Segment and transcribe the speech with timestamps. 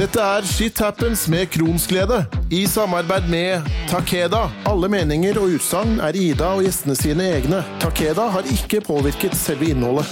[0.00, 4.46] Dette er Shit Happens med Kronsglede, i samarbeid med Takeda.
[4.64, 7.58] Alle meninger og utsagn er Ida og gjestene sine egne.
[7.82, 10.08] Takeda har ikke påvirket selve innholdet.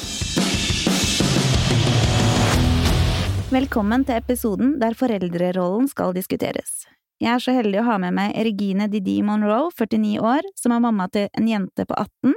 [3.49, 6.83] Velkommen til episoden der foreldrerollen skal diskuteres.
[7.17, 10.83] Jeg er så heldig å ha med meg Regine Didi Monroe, 49 år, som er
[10.85, 12.37] mamma til en jente på 18,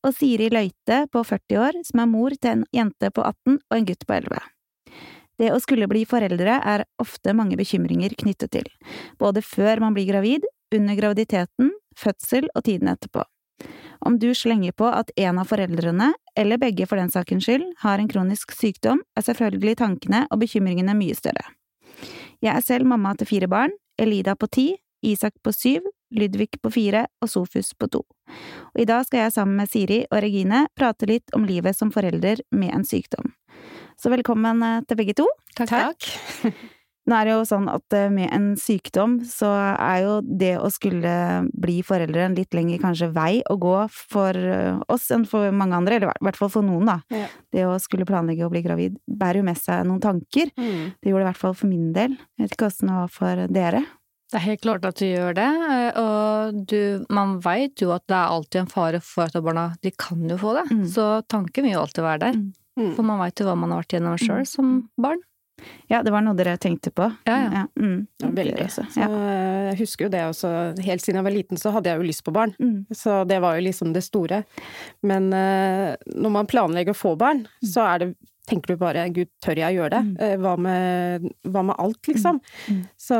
[0.00, 3.76] og Siri Løite på 40 år, som er mor til en jente på 18 og
[3.76, 4.40] en gutt på 11.
[5.40, 8.66] Det å skulle bli foreldre er ofte mange bekymringer knyttet til,
[9.16, 10.44] både før man blir gravid,
[10.74, 13.24] under graviditeten, fødsel og tiden etterpå.
[14.04, 18.00] Om du slenger på at en av foreldrene, eller begge for den sakens skyld, har
[18.00, 21.44] en kronisk sykdom, er selvfølgelig tankene og bekymringene mye større.
[22.40, 24.68] Jeg er selv mamma til fire barn, Elida på ti,
[25.04, 28.00] Isak på syv, Ludvig på fire og Sofus på to.
[28.74, 31.92] Og i dag skal jeg sammen med Siri og Regine prate litt om livet som
[31.94, 33.32] forelder med en sykdom.
[34.00, 35.26] Så velkommen eh, til begge to.
[35.58, 36.06] Takk.
[37.10, 40.68] Nå er det jo sånn at eh, med en sykdom så er jo det å
[40.72, 41.12] skulle
[41.52, 45.76] bli foreldre en litt lengre kanskje vei å gå for eh, oss enn for mange
[45.76, 46.98] andre, eller i hvert fall for noen, da.
[47.12, 47.28] Ja.
[47.52, 50.52] Det å skulle planlegge å bli gravid bærer jo med seg noen tanker.
[50.56, 50.92] Mm.
[50.96, 52.14] Det gjorde det i hvert fall for min del.
[52.38, 53.82] Jeg vet ikke åssen det var for dere.
[54.30, 55.48] Det er helt klart at du gjør det,
[55.98, 56.80] og du,
[57.10, 60.36] man veit jo at det er alltid en fare for at barna de kan jo
[60.38, 60.84] få det, Mm.
[60.86, 62.38] så tanken vil jo alltid være der.
[62.38, 62.52] Mm.
[62.96, 65.20] For man veit jo hva man har vært gjennom sjøl som barn.
[65.92, 67.04] Ja, det var noe dere tenkte på.
[67.28, 67.62] Ja, ja.
[67.76, 67.98] mm.
[68.22, 68.54] Ja, veldig.
[68.56, 68.86] Dere også.
[68.94, 69.08] Så Ja.
[69.68, 70.52] jeg husker jo det også.
[70.86, 72.54] Helt siden jeg var liten så hadde jeg jo lyst på barn.
[72.58, 72.86] Mm.
[72.96, 74.44] Så det var jo liksom det store.
[75.04, 78.10] Men eh, når man planlegger å få barn, så er det
[78.50, 80.00] tenker du bare gud, tør jeg å gjøre det?
[80.08, 80.14] Mm.
[80.26, 82.40] Eh, Hva, med, hva med alt, liksom?
[82.66, 82.80] Mm.
[82.98, 83.18] Så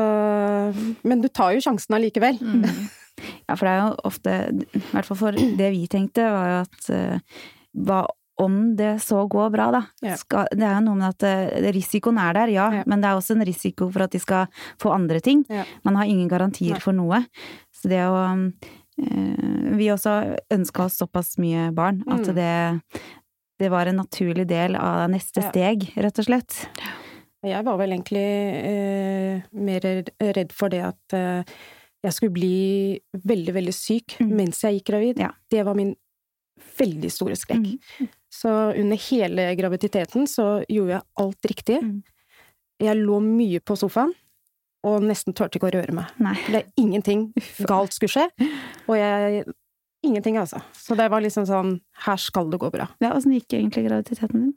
[1.05, 2.41] Men du tar jo sjansen allikevel.
[2.41, 2.65] Mm.
[3.21, 4.35] Ja, for det er jo ofte,
[4.73, 7.43] i hvert fall for det vi tenkte, var jo at eh,
[7.85, 7.99] hva
[8.41, 9.81] om det så går bra, da?
[10.03, 10.17] Ja.
[10.21, 12.83] Skal, det er jo noe med at eh, risikoen er der, ja, Ja.
[12.87, 14.47] men det er også en risiko for at de skal
[14.81, 15.45] få andre ting.
[15.49, 15.65] Ja.
[15.85, 16.81] Man har ingen garantier Nei.
[16.83, 17.23] for noe.
[17.73, 18.21] Så det å
[19.01, 20.15] eh, Vi også
[20.53, 22.35] ønska oss såpass mye barn at Mm.
[22.35, 22.83] det,
[23.61, 26.67] det var en naturlig del av neste steg, rett og slett.
[27.43, 29.81] Jeg var vel egentlig eh, mer
[30.21, 31.43] redd for det at eh,
[32.05, 34.35] jeg skulle bli veldig, veldig syk Mm.
[34.37, 35.23] mens jeg gikk gravid.
[35.51, 35.95] Det var min
[36.79, 37.65] veldig store skrekk.
[38.01, 38.09] Mm.
[38.31, 41.79] Så under hele graviditeten så gjorde jeg alt riktig.
[41.83, 41.97] Mm.
[42.81, 44.15] Jeg lå mye på sofaen
[44.87, 46.13] og nesten turte ikke å røre meg.
[46.23, 46.37] Nei.
[46.47, 47.27] Det er ingenting
[47.71, 48.51] galt skulle skje,
[48.87, 49.49] og jeg
[50.01, 50.63] Ingenting, altså.
[50.73, 51.75] Så det var liksom sånn
[52.07, 52.87] Her skal det gå bra.
[53.05, 54.55] Ja, Åssen gikk egentlig graviditeten din?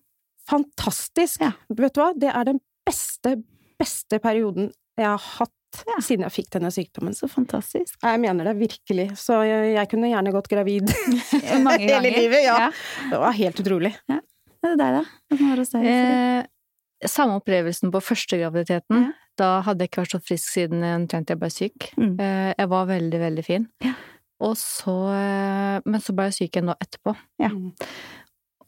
[0.48, 1.44] Fantastisk!
[1.44, 1.52] Ja.
[1.68, 3.38] Vet du hva, det er den beste,
[3.80, 5.52] beste perioden jeg har hatt
[5.88, 5.98] Ja.
[6.04, 7.16] siden jeg fikk denne sykdommen.
[7.18, 7.98] Så fantastisk.
[8.02, 9.08] Jeg mener det virkelig.
[9.20, 10.94] Så jeg, jeg kunne gjerne gått gravid
[11.68, 12.44] Mange hele livet.
[12.46, 12.58] Ja.
[12.68, 12.72] ja.
[13.12, 13.94] Det var helt utrolig.
[14.08, 15.04] Det er deg, da?
[15.34, 15.90] Det deg?
[15.92, 19.10] Eh, samme opplevelsen på første graviditeten.
[19.10, 19.20] Ja.
[19.40, 21.88] Da hadde jeg ikke vært så frisk siden omtrent jeg ble syk.
[21.98, 22.12] Mm.
[22.22, 23.70] Eh, jeg var veldig, veldig fin.
[23.84, 23.96] Ja.
[24.44, 27.16] Og så eh, Men så ble jeg syk igjen da etterpå.
[27.42, 27.50] Ja.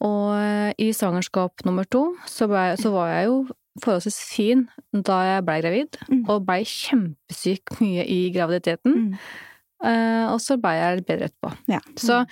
[0.06, 3.38] Og eh, i svangerskap nummer to så, ble, så var jeg jo
[3.84, 6.24] forholdsvis fin da jeg blei gravid, Mm.
[6.28, 8.94] og blei kjempesyk mye i graviditeten.
[8.94, 9.18] Mm.
[9.84, 11.52] Uh, og så blei jeg bedre etterpå.
[11.68, 11.78] Ja.
[11.96, 12.30] Så Mm.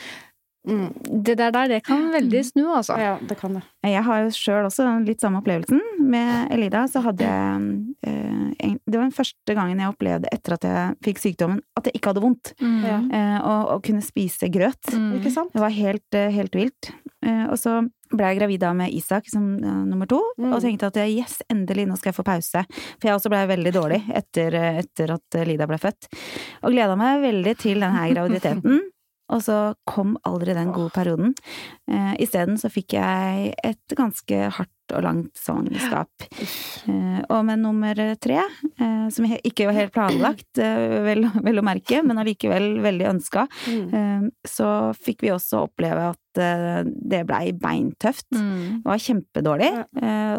[0.64, 2.96] Det der, der, det kan veldig snu, altså.
[2.98, 3.62] Ja, det kan det.
[3.84, 5.80] Jeg har jo sjøl også litt samme opplevelsen.
[6.00, 7.66] Med Elida så hadde jeg
[8.06, 11.84] eh, en- Det var den første gangen jeg opplevde etter at jeg fikk sykdommen, at
[11.84, 12.54] jeg ikke hadde vondt.
[12.60, 13.10] Mm.
[13.12, 14.80] Eh, og, og kunne spise grøt.
[14.92, 15.18] Mm.
[15.20, 15.52] Ikke sant?
[15.52, 16.90] Det var helt, eh, helt vilt.
[17.24, 17.82] Eh, og så
[18.14, 20.52] ble jeg gravid da med Isak som nummer to, Mm.
[20.52, 22.64] og tenkte at yes, endelig, nå skal jeg få pause.
[23.00, 26.08] For jeg også blei veldig dårlig etter, etter at Elida Lida ble født.
[26.62, 28.80] Og gleda meg veldig til denne graviditeten.
[29.32, 29.58] Og så
[29.88, 31.34] kom aldri den gode perioden.
[31.88, 36.08] Eh, Isteden så fikk jeg et ganske hardt og langt svangerskap.
[36.88, 38.40] Eh, og med nummer tre,
[38.78, 43.46] eh, som ikke var helt planlagt, eh, vel, vel å merke, men allikevel veldig ønska,
[43.64, 44.30] Mm.
[44.46, 48.26] så fikk vi også oppleve at det blei beintøft.
[48.34, 48.82] Mm.
[48.82, 49.68] Det var kjempedårlig.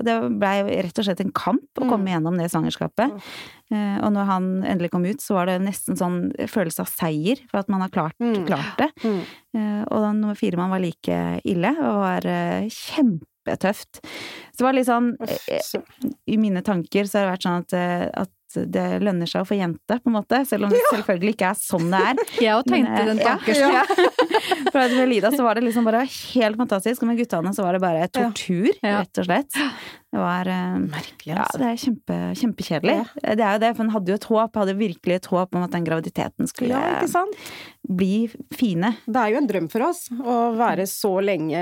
[0.03, 1.89] Det blei rett og slett en kamp å Mm.
[1.89, 3.12] komme gjennom det svangerskapet.
[3.71, 7.59] Og når han endelig kom ut, så var det nesten sånn følelse av seier for
[7.59, 8.45] at man har klart, Mm.
[8.45, 8.91] klart det.
[9.03, 9.86] Mm.
[9.89, 12.68] Og da nummer fire man var like ille, og var eh,
[13.45, 14.00] kjempetøft.
[14.56, 15.75] Så det var litt sånn eh,
[16.31, 18.31] I mine tanker så har det vært sånn at, eh, at
[18.72, 20.38] det lønner seg å få jente, på en måte.
[20.48, 22.22] Selv om det selvfølgelig ikke er sånn det er.
[22.46, 23.60] Jeg òg tenkte eh, den tanken.
[23.60, 23.84] ja.
[24.72, 27.75] For med Lida så var det liksom bare helt fantastisk, og med guttene så var
[27.75, 29.02] det bare tortur, Ja.
[29.04, 29.60] rett og slett.
[30.16, 31.60] Det var eh, Merkelig, Ja, altså.
[31.60, 32.96] det er kjempe, kjempekjedelig.
[33.25, 35.66] Det er jo det, for en hadde jo et håp, hadde virkelig et håp om
[35.68, 37.25] at den graviditeten skulle Ja,
[37.86, 38.25] bli
[38.56, 38.94] fine.
[39.06, 41.60] Det er jo en drøm for oss å være så lenge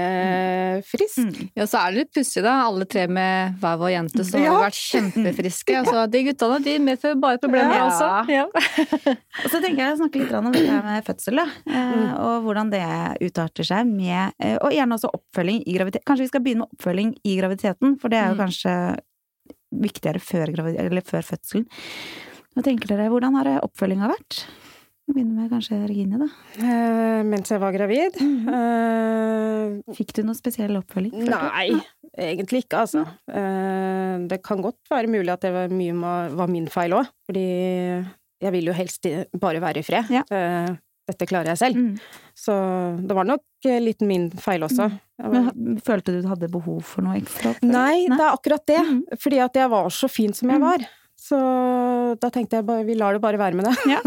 [0.88, 1.20] frisk.
[1.26, 1.50] Mm.
[1.58, 2.60] Ja, så er det litt pussig, da.
[2.68, 5.76] Alle alle tre med hver vår jente, så har vi vært kjempefriske.
[5.84, 7.86] Altså, de guttene de medfører bare problemer Ja.
[7.88, 8.10] også.
[8.30, 8.46] Ja.
[9.44, 11.48] Og så tenker jeg å snakke litt om det her med fødsel, da.
[11.72, 12.84] eh, Og hvordan det
[13.30, 16.06] utarter seg med eh, Og gjerne også oppfølging i graviditet.
[16.06, 18.44] Kanskje vi skal begynne med oppfølging i graviditeten, for det er jo Mm.
[18.46, 18.76] kanskje
[19.74, 21.66] viktigere før, eller før fødselen.
[22.54, 24.44] Hva tenker dere, hvordan har oppfølginga vært?
[25.08, 26.28] Vi begynner med kanskje Regine, da.
[26.64, 28.16] Eh, mens jeg var gravid.
[28.24, 31.26] Eh, Fikk du noe spesiell oppfølging?
[31.28, 31.72] Nei,
[32.18, 33.04] egentlig ikke, altså.
[33.32, 35.94] Eh, det kan godt være mulig at det var mye
[36.38, 37.46] var min feil òg, fordi
[38.44, 39.08] jeg vil jo helst
[39.40, 40.10] bare være i fred.
[40.14, 40.24] Ja.
[40.32, 40.74] Eh,
[41.04, 41.76] Dette klarer jeg selv.
[41.76, 41.98] Mm.
[42.34, 42.54] Så
[43.04, 44.86] det var nok litt min feil også.
[45.20, 47.52] Jeg var- Men følte du du hadde behov for noe ekstra?
[47.62, 48.78] Nei, Nei, det er akkurat det.
[48.80, 49.02] Mm.
[49.20, 50.64] Fordi at jeg var så fin som jeg Mm.
[50.64, 50.86] var.
[51.20, 53.76] Så da tenkte jeg bare, vi lar det bare være med det.
[53.86, 54.00] Ja,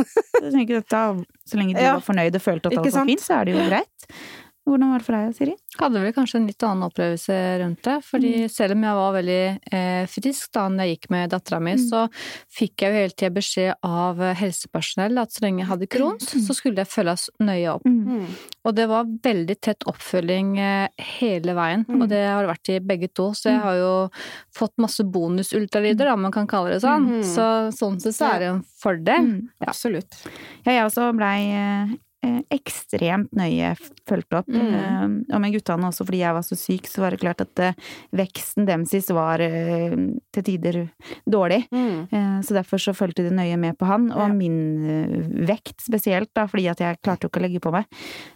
[0.43, 1.13] jeg tenker at da,
[1.47, 1.93] så lenge du Ja.
[1.97, 4.09] var fornøyd og følte at alt var fint, så er det jo greit.
[4.67, 5.53] Hvordan var det for deg, Siri?
[5.79, 7.95] Hadde vel kanskje en litt annen opplevelse rundt det.
[8.03, 9.43] Fordi selv om jeg var veldig
[9.79, 12.01] eh, frisk da når jeg gikk med dattera mi, så
[12.59, 16.57] fikk jeg jo hele tida beskjed av helsepersonell at så lenge jeg hadde Crohns, så
[16.59, 17.87] skulle jeg følges nøye opp.
[17.87, 18.27] Mm.
[18.67, 20.89] Og det var veldig tett oppfølging eh,
[21.21, 22.01] hele veien, Mm.
[22.03, 23.29] og det har det vært i begge to.
[23.39, 23.93] Så jeg har jo
[24.57, 27.07] fått masse bonusultralyder, da man kan kalle det sånn.
[27.21, 27.23] Mm.
[27.23, 27.47] Så
[27.77, 29.29] sånn sett så er det en fordel.
[29.31, 29.39] Mm.
[29.69, 30.19] Absolutt.
[30.67, 31.95] Ja, jeg også blei eh,
[32.53, 33.73] ekstremt nøye
[34.09, 34.49] fulgt opp.
[34.49, 34.75] Mm.
[34.77, 37.63] Eh, og med guttene også, fordi jeg var så syk, så var det klart at
[37.65, 37.79] eh,
[38.17, 39.97] veksten deres var eh,
[40.35, 40.81] til tider
[41.27, 41.63] dårlig.
[41.75, 42.07] Mm.
[42.11, 44.33] Eh, så derfor så fulgte de nøye med på han, og Ja.
[44.35, 47.87] min eh, vekt spesielt, da, fordi at jeg klarte jo ikke å legge på meg.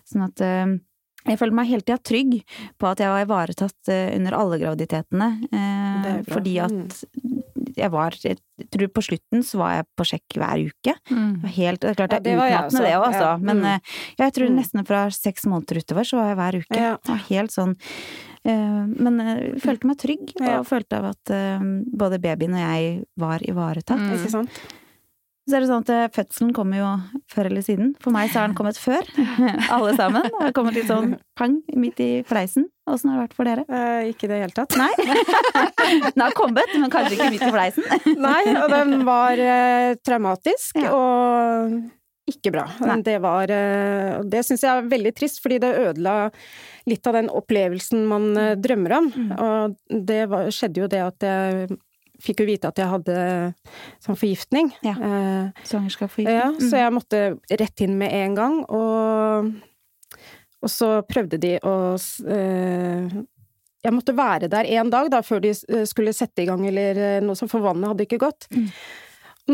[0.08, 0.78] Sånn at eh,
[1.26, 2.36] jeg følte meg hele tida trygg
[2.80, 5.28] på at jeg var ivaretatt eh, under alle graviditetene.
[5.52, 7.04] eh, fordi at
[7.76, 8.36] jeg var Jeg
[8.70, 10.94] tror på slutten så var jeg på sjekk hver uke.
[11.10, 11.44] Mm.
[11.54, 13.20] Helt, det er klart Ja, det er utmattende det òg, altså.
[13.28, 13.36] Ja.
[13.38, 13.64] Men Mm.
[13.64, 13.80] eh,
[14.18, 14.56] jeg tror Mm.
[14.58, 16.76] nesten fra seks måneder utover så var jeg hver uke.
[16.76, 16.96] Ja.
[16.96, 17.76] Det var helt sånn
[18.44, 20.58] eh, Men jeg følte meg trygg, Ja.
[20.60, 21.24] og følte av at
[21.96, 23.98] både babyen og jeg var ivaretatt.
[24.00, 24.12] Mm.
[24.18, 24.50] Ikke sant?
[25.50, 26.88] Så er det sånn at eh, fødselen kommer jo
[27.32, 27.92] før eller siden.
[28.02, 29.02] For meg så har den kommet før.
[29.74, 30.28] Alle sammen.
[30.30, 32.68] Det har kommet litt sånn pang midt i fleisen.
[32.90, 33.64] Åssen har det vært for dere?
[33.66, 34.76] Eh, ikke i det hele tatt.
[34.78, 34.90] Nei.
[36.14, 37.86] Den har kommet, men kanskje ikke midt i fleisen.
[38.26, 40.92] Nei, og den var eh, traumatisk Ja.
[40.94, 41.80] og
[42.30, 42.64] ikke bra.
[42.86, 43.00] Nei.
[43.02, 46.16] Det var eh, Det syns jeg er veldig trist, fordi det ødela
[46.90, 49.08] litt av den opplevelsen man eh, drømmer om.
[49.10, 49.30] Mm.
[49.34, 51.78] Og det var, skjedde jo det at jeg
[52.22, 53.16] fikk jo vite at jeg hadde
[54.04, 54.70] sånn forgiftning.
[54.86, 54.92] Ja.
[54.94, 56.36] Eh, Svangerskapsforgiftning.
[56.36, 56.60] ja, Mm.
[56.70, 57.20] så jeg måtte
[57.60, 59.52] rett inn med en gang, og,
[60.62, 61.74] og så prøvde de å
[62.28, 63.20] eh,
[63.82, 66.98] Jeg måtte være der en dag da, før de eh, skulle sette i gang eller
[67.00, 68.46] eh, noe sånt, for vannet hadde ikke gått.
[68.52, 68.66] Mm.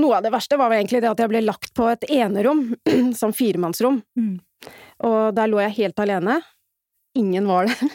[0.02, 2.64] Noe av det verste var egentlig det at jeg ble lagt på et enerom,
[3.14, 4.02] som firemannsrom.
[4.18, 4.34] Mm.
[5.06, 6.40] Og der lå jeg helt alene.
[7.16, 7.94] Ingen var der.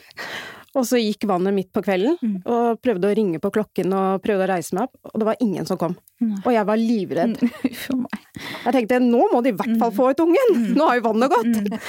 [0.71, 2.37] Og så gikk vannet midt på kvelden, Mm.
[2.47, 5.41] og prøvde å ringe på klokken og prøvde å reise meg opp, og det var
[5.43, 5.97] ingen som kom.
[6.21, 6.37] Nei.
[6.45, 7.41] Og jeg var livredd.
[8.05, 8.19] Meg.
[8.63, 10.73] Jeg tenkte nå må de i hvert fall få ut ungen!
[10.77, 11.81] Nå har jo vannet gått!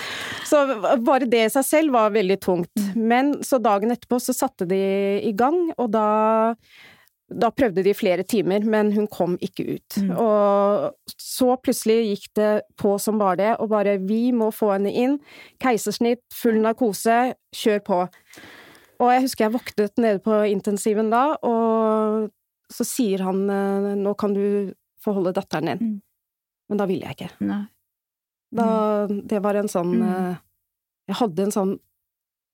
[0.49, 0.65] Så
[1.05, 2.73] bare det i seg selv var veldig tungt.
[2.97, 4.81] Men så dagen etterpå så satte de
[5.23, 6.57] i gang, og da
[7.33, 9.95] da prøvde de flere timer, men hun kom ikke ut.
[10.05, 10.11] Mm.
[10.21, 14.93] Og så plutselig gikk det på som bare det, og bare vi må få henne
[14.93, 15.15] inn.
[15.63, 18.01] Keisersnitt, full narkose, kjør på.
[19.01, 22.29] Og jeg husker jeg våknet nede på intensiven da, og
[22.73, 24.73] så sier han eh, nå kan du
[25.03, 25.81] få holde datteren din.
[25.83, 25.97] Mm.
[26.71, 27.31] Men da ville jeg ikke.
[27.45, 27.63] Nei.
[28.53, 28.67] Da,
[29.09, 30.03] det var en sånn Mm.
[30.13, 30.37] eh,
[31.09, 31.71] Jeg hadde en sånn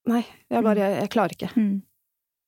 [0.07, 1.49] Nei, jeg bare Jeg, jeg klarer ikke.
[1.59, 1.81] Mm.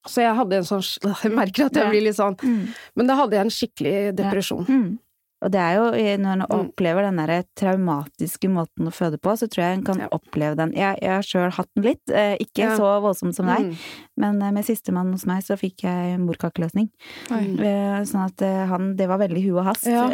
[0.07, 0.81] Så jeg hadde en sånn
[1.25, 2.69] Jeg merker at jeg blir litt sånn Mm.
[2.95, 4.65] Men da hadde jeg en skikkelig depresjon.
[4.71, 4.99] Mm.
[5.41, 5.85] Og det er jo,
[6.21, 6.51] når en Mm.
[6.69, 10.07] opplever den der traumatiske måten å føde på, så tror jeg en kan Ja.
[10.11, 10.73] oppleve den.
[10.73, 12.77] Jeg, jeg har sjøl hatt den litt, eh, ikke Ja.
[12.77, 13.75] så voldsomt som deg, Mm.
[14.17, 16.89] men eh, med sistemann hos meg så fikk jeg morkakeløsning.
[17.31, 20.05] Eh, Sånn at han, det var veldig hu og hast, Ja.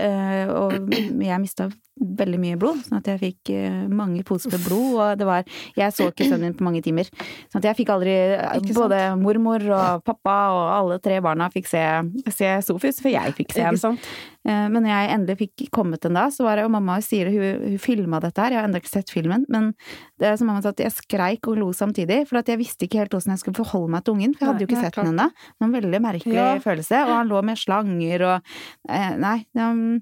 [0.50, 1.70] og jeg mista
[2.00, 5.44] veldig mye blod, sånn at jeg fikk mange poser med blod, og det var
[5.76, 7.04] Jeg så ikke sønnen min på mange timer.
[7.52, 8.74] Sånn at jeg fikk aldri?
[8.74, 11.82] Både mormor og pappa og alle tre barna fikk se,
[12.32, 13.98] se Sofus, for jeg fikk se ham.
[14.48, 17.28] Eh, Men når jeg endelig fikk kommet den da, så var det, jo mamma sier
[17.28, 19.74] hun, hun filma dette her, jeg har ennå ikke sett filmen, men
[20.20, 22.88] det er som mamma sa, at jeg skreik og lo samtidig, for at jeg visste
[22.88, 24.96] ikke helt hvordan jeg skulle forholde meg til ungen, for jeg hadde jo ikke sett
[24.96, 25.28] den ennå.
[25.60, 26.60] noen En veldig merkelig Ja.
[26.64, 28.42] følelse, og han lå med slanger og
[28.90, 29.46] eh, Nei.
[29.56, 30.02] Um,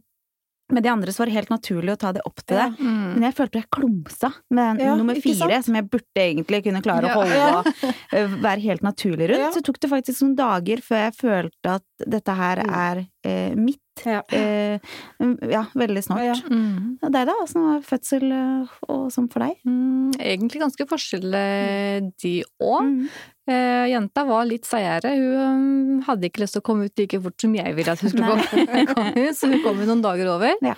[0.74, 2.70] med de andre så var det helt naturlig å ta det opp til Ja.
[2.70, 2.80] det.
[2.82, 3.14] Mm.
[3.14, 7.06] Men jeg følte jeg klumsa med Ja, nummer fire, som jeg burde egentlig kunne klare
[7.06, 7.14] Ja.
[7.14, 9.40] å holde og være helt naturlig rundt.
[9.46, 9.52] Ja.
[9.52, 12.74] Så tok det faktisk noen dager før jeg følte at dette her Mm.
[12.74, 13.80] er eh, mitt.
[14.04, 14.22] Ja.
[14.36, 14.80] Eh,
[15.52, 16.26] ja, veldig snart.
[16.26, 16.36] Ja.
[16.52, 16.98] Mm.
[17.02, 17.36] Deg da?
[17.44, 19.62] Åssen var fødsel eh, og sånn for deg?
[19.68, 21.30] Mm, egentlig ganske forskjell
[22.22, 22.90] de òg.
[22.90, 23.08] Mm.
[23.46, 25.12] Eh, jenta var litt seigere.
[25.16, 28.02] Hun um, hadde ikke lyst til å komme ut like fort som jeg ville at
[28.02, 28.38] hun skulle
[28.90, 30.56] komme, ut, så hun kom jo noen dager over.
[30.66, 30.74] Ja.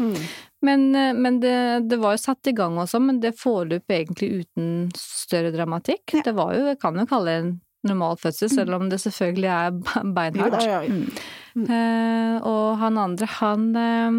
[0.67, 1.55] Men, eh, men det,
[1.87, 6.17] det var jo satt i gang også, men det foreløp egentlig uten større dramatikk.
[6.19, 6.25] Ja.
[6.27, 7.55] Det var jo, jeg kan jo kalle det en
[7.87, 10.59] normal fødsel, selv om det selvfølgelig er be- beinhardt.
[10.65, 11.19] Ja, ja, ja.
[11.57, 11.67] Mm.
[11.73, 14.17] Eh, og han andre, han eh,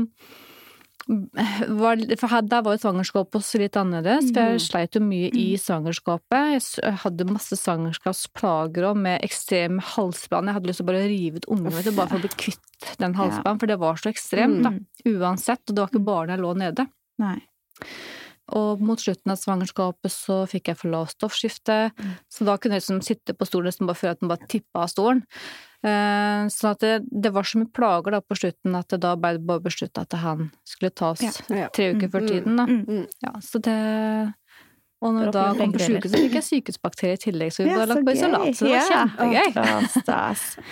[1.08, 6.58] var, Der var jo svangerskapet også litt annerledes, for jeg sleit jo mye i svangerskapet.
[6.82, 10.50] Jeg hadde masse svangerskapsplager og med ekstrem halsbrann.
[10.50, 12.92] Jeg hadde lyst til å bare rive ut ungen min bare for å bli kvitt
[13.00, 14.74] den halsbrannen, for det var så ekstremt, da.
[15.08, 15.64] Uansett.
[15.64, 16.88] Og det var ikke bare når jeg lå nede.
[17.24, 17.38] Nei.
[18.58, 21.78] Og mot slutten av svangerskapet så fikk jeg for lavt stoffskifte,
[22.32, 24.84] så da kunne jeg liksom sitte på stolen nesten bare føle at den bare tippa
[24.86, 25.24] av stolen.
[25.84, 29.36] Eh, Så at det, det var så mye plager da på slutten at da ble
[29.36, 31.30] det bare beslutta at han skulle tas Ja.
[31.54, 31.68] Ja.
[31.68, 32.28] tre uker før Mm.
[32.28, 32.66] tiden, da.
[32.66, 33.06] Mm.
[33.22, 34.34] Ja, så det
[35.00, 37.76] Og når vi da kom på sykehuset, fikk jeg sykehusbakterier i tillegg, så vi Ja,
[37.76, 39.06] ble så lagt på isolat, så det var Ja.
[39.06, 39.46] kjempegøy.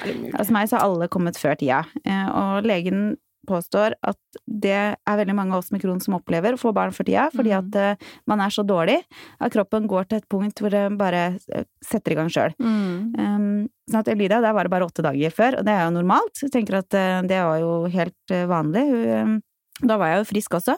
[0.07, 0.35] Er mulig?
[0.39, 5.17] Hos meg så har alle kommet før tida, eh, og legen påstår at det er
[5.21, 7.59] veldig mange av oss med Crohn som opplever å få barn for tida, fordi Mm.
[7.59, 8.99] at uh, man er så dårlig
[9.41, 12.53] at kroppen går til et punkt hvor det bare eh, setter i gang sjøl.
[12.61, 13.15] Mm.
[13.17, 15.95] Um, sånn at Elida, der var det bare åtte dager før, og det er jo
[15.95, 16.43] normalt.
[16.43, 18.85] Jeg tenker at uh, det var jo helt uh, vanlig.
[18.91, 19.37] Hun,
[19.83, 20.75] Da var jeg jo frisk også,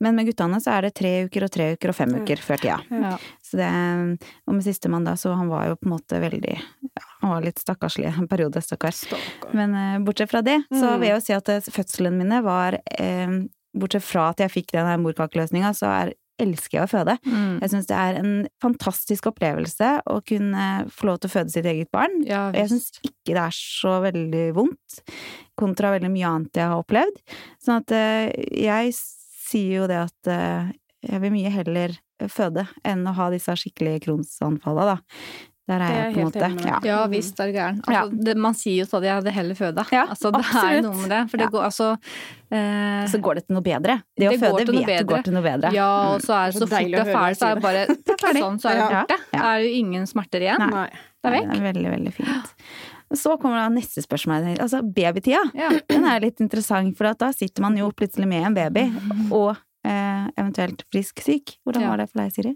[0.00, 2.56] men med guttene så er det tre uker og tre uker og fem uker før
[2.62, 2.78] tida.
[2.88, 3.10] Ja.
[3.44, 3.66] Så det,
[4.48, 7.44] og med sistemann da, så han var jo på en måte veldig ja, Han var
[7.44, 8.94] litt stakkarslig en periode, stakkar.
[9.52, 11.00] Men uh, bortsett fra det, så Mm.
[11.00, 13.38] vil jeg jo si at fødselen mine var eh,
[13.78, 16.12] Bortsett fra at jeg fikk den her morkakeløsninga, så er,
[16.42, 17.16] elsker jeg å føde.
[17.26, 17.58] Mm.
[17.62, 21.68] Jeg syns det er en fantastisk opplevelse å kunne få lov til å føde sitt
[21.68, 22.20] eget barn.
[22.28, 25.00] Ja, Og jeg syns ikke det er så veldig vondt,
[25.58, 27.22] kontra veldig mye annet jeg har opplevd.
[27.64, 28.28] Sånn at eh,
[28.64, 30.70] jeg sier jo det at eh,
[31.08, 35.47] jeg vil mye heller føde enn å ha disse skikkelige Crohns-anfallene, da.
[35.68, 36.66] Der er er jeg på en måte.
[36.66, 36.78] Ja.
[36.88, 37.80] Ja visst er det gæren.
[37.84, 39.84] Altså, det, man sier jo stadig jeg hadde heller føda.
[39.92, 40.78] Ja, altså, det absolutt.
[40.78, 41.18] er noe med det.
[41.30, 41.50] For det Ja.
[41.52, 41.88] går altså
[42.50, 43.98] eh, Så går det til noe bedre.
[44.16, 44.98] Det, å Det går føde vet bedre.
[45.04, 45.72] du går til noe bedre.
[45.76, 47.86] Ja, og så er det Så så fort det er ferdig, så er det bare
[48.24, 48.42] ferdig.
[48.46, 48.88] sånn, så er det Ja.
[48.88, 49.18] borte.
[49.18, 49.38] Ja.
[49.38, 50.58] Det er jo ingen smerter igjen.
[50.58, 50.70] Nei.
[50.70, 50.88] Nei.
[50.88, 51.48] Det er vekk.
[51.52, 52.54] Det er veldig, veldig fint.
[53.18, 54.50] Så kommer da neste spørsmål.
[54.60, 55.40] Altså babytida.
[55.56, 55.70] Ja.
[55.88, 58.88] Den er litt interessant, for at da sitter man jo plutselig med en baby,
[59.32, 61.56] og eh, eventuelt frisk syk.
[61.64, 61.88] Hvordan Ja.
[61.88, 62.52] var det for deg, Siri?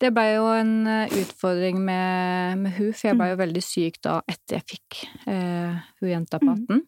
[0.00, 3.32] Det ble jo en eh, utfordring med, med hun, for jeg ble Mm.
[3.34, 6.80] jo veldig syk da etter jeg fikk eh, hun jenta på Mm.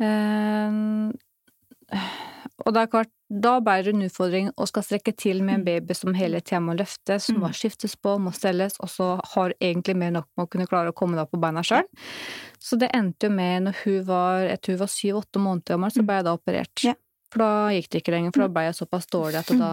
[0.00, 1.12] 18.
[1.92, 2.00] Eh,
[2.62, 5.64] og det er klart, da ble det en utfordring å skal strekke til med en
[5.66, 9.54] baby som hele tida må løftes, som må skiftes på, må stelles, og så har
[9.60, 11.84] egentlig mer nok med å kunne klare å komme deg på beina sjøl.
[12.62, 15.90] Så det endte jo med, når hun var, jeg tror hun var syv-åtte måneder gammel,
[15.92, 16.84] så ble jeg da operert.
[17.32, 19.72] For da gikk det ikke lenger, for da ble jeg såpass dårlig at da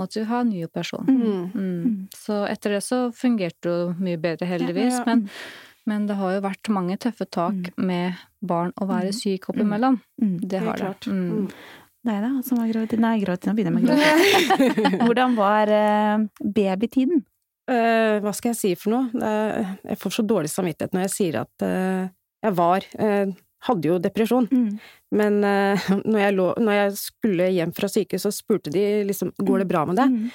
[0.00, 1.08] måtte vi ha en ny operasjon.
[1.08, 1.42] Mm.
[1.54, 1.96] Mm.
[2.16, 4.96] Så etter det så fungerte det jo mye bedre, heldigvis.
[4.98, 5.08] Ja, ja.
[5.10, 5.26] Men,
[5.90, 10.00] men det har jo vært mange tøffe tak med barn å være syk oppimellom.
[10.22, 10.36] Mm.
[10.42, 10.84] Det har det.
[10.84, 11.10] klart.
[11.10, 11.24] Mm.
[11.30, 11.48] Mm.
[12.10, 12.30] Deg, da?
[12.46, 13.00] Som var gravid?
[13.02, 13.48] Nei, gravid.
[13.48, 15.02] Nå begynner jeg med gravid.
[15.04, 17.26] Hvordan var eh, babytiden?
[17.70, 19.20] Uh, hva skal jeg si for noe?
[19.20, 22.08] Uh, jeg får så dårlig samvittighet når jeg sier at uh,
[22.40, 23.32] jeg var eh,
[23.68, 24.48] Hadde jo depresjon.
[24.50, 24.80] Mm.
[25.20, 29.34] Men uh, når, jeg lå, når jeg skulle hjem fra sykehuset, så spurte de liksom
[29.38, 30.16] går det bra med deg.
[30.16, 30.28] Mm.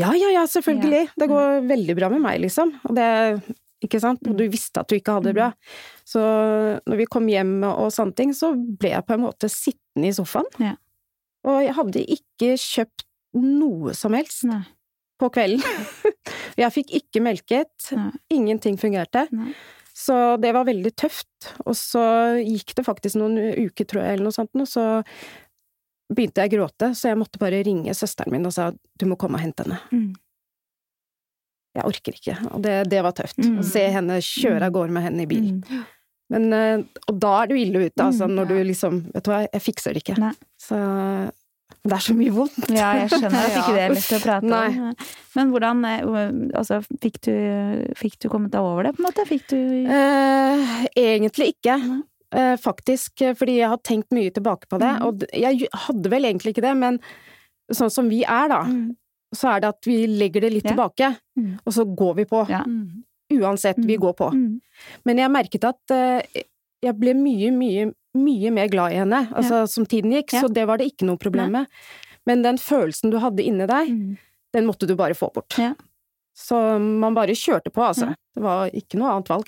[0.00, 1.10] Ja, ja, ja, selvfølgelig!
[1.18, 2.72] Det går veldig bra med meg, liksom.
[2.88, 3.08] Og det
[3.84, 4.22] ikke sant?
[4.28, 5.50] Og du visste at du ikke hadde det bra.
[6.08, 10.10] Så når vi kom hjem og sånne ting, så ble jeg på en måte sittende
[10.10, 10.48] i sofaen.
[10.60, 10.74] Ja.
[11.48, 13.06] Og jeg hadde ikke kjøpt
[13.40, 14.62] noe som helst Nei.
[15.20, 15.64] på kvelden.
[16.60, 17.72] jeg fikk ikke melket.
[17.96, 18.10] Nei.
[18.36, 19.26] Ingenting fungerte.
[19.32, 19.54] Nei.
[20.00, 21.50] Så det var veldig tøft.
[21.66, 22.02] Og så
[22.40, 24.86] gikk det faktisk noen uker, tror jeg, eller noe sånt, og så
[26.10, 29.18] begynte jeg å gråte, så jeg måtte bare ringe søsteren min og sa du må
[29.20, 29.78] komme og hente henne.
[29.94, 30.10] Mm.
[31.78, 32.34] Jeg orker ikke.
[32.50, 33.38] Og det, det var tøft.
[33.38, 33.60] Mm.
[33.62, 35.52] Å se henne kjøre av gårde med henne i bil.
[35.60, 35.84] Mm.
[36.30, 39.30] Men, eh, og da er du ille ute, altså, Mm, når du liksom Vet du
[39.32, 40.18] hva, jeg fikser det ikke.
[40.22, 40.32] Nei.
[40.62, 40.78] Så
[41.82, 42.68] det er så mye vondt.
[42.70, 44.68] Ja, jeg skjønner at ikke det er lett å prate Nei.
[44.68, 44.94] om.
[45.36, 47.32] Men hvordan eh, Altså, fikk du,
[47.96, 49.24] fikk du kommet deg over det, på en måte?
[49.28, 49.58] Fikk du
[49.90, 51.76] Eh, egentlig ikke.
[52.36, 54.92] Eh, faktisk, eh, fordi jeg har tenkt mye tilbake på det.
[55.00, 55.04] Mm.
[55.08, 57.00] Og jeg hadde vel egentlig ikke det, men
[57.72, 58.96] sånn som vi er, da, Mm.
[59.34, 60.70] så er det at vi legger det litt Ja.
[60.74, 61.58] tilbake, Mm.
[61.64, 62.48] og så går vi på.
[62.50, 62.64] Ja.
[63.32, 64.00] Uansett, vi Mm.
[64.02, 64.30] går på.
[64.34, 64.60] Mm.
[65.04, 66.42] Men jeg merket at eh,
[66.82, 70.40] jeg ble mye, mye, mye mer glad i henne, altså som tiden gikk, Ja.
[70.42, 71.66] så det var det ikke noe problem med.
[72.26, 74.16] Men den følelsen du hadde inni deg, Mm.
[74.52, 75.56] den måtte du bare få bort.
[75.58, 75.74] Ja.
[76.36, 78.08] Så man bare kjørte på, altså.
[78.10, 78.14] Ja.
[78.34, 79.46] Det var ikke noe annet valg.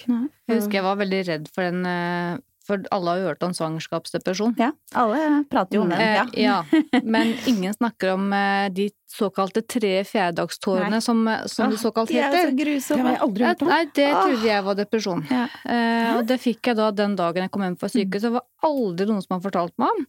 [0.49, 3.53] Jeg husker jeg var veldig redd for den eh, For alle har jo hørt om
[3.57, 4.53] svangerskapsdepresjon.
[4.61, 6.01] Ja, alle prater jo om den.
[6.01, 6.27] Eh, Ja.
[6.39, 6.81] ja.
[7.03, 12.53] Men ingen snakker om eh, de såkalte tre fjerdedagstårene, som, som det såkalt heter.
[12.57, 13.69] De er så Det har jeg aldri hørt om.
[13.73, 15.25] Nei, det trodde jeg var depresjon.
[15.31, 15.43] Ja.
[15.69, 18.29] Eh, og det fikk jeg da den dagen jeg kom hjem fra sykehuset.
[18.31, 20.07] Det var aldri noen som har fortalt meg om.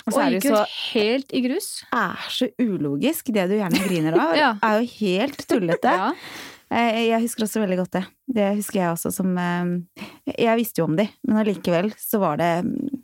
[0.00, 0.64] Og Og så er gikk det jo så
[0.94, 1.68] helt i grus.
[1.92, 3.28] er så ulogisk.
[3.36, 4.54] Det du gjerne griner av, Ja.
[4.64, 5.92] er jo helt tullete.
[6.00, 6.08] Ja.
[6.70, 8.04] Eh, Jeg husker også veldig godt det.
[8.30, 10.04] Det husker jeg også som eh,
[10.38, 13.00] Jeg visste jo om de, men allikevel så var det mm,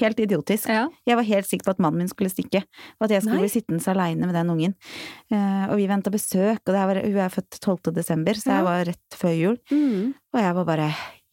[0.00, 0.68] helt idiotisk.
[0.72, 0.86] ja.
[1.06, 2.62] Jeg var helt sikker på at mannen min skulle stikke,
[2.96, 3.44] og at jeg skulle Nei.
[3.44, 4.74] bli sittende aleine med den ungen.
[5.30, 7.92] Eh, Og vi venta besøk, og det var, hun er født 12.
[7.92, 9.58] desember, så jeg var rett før jul.
[9.70, 10.14] Mm.
[10.32, 10.88] Og jeg var bare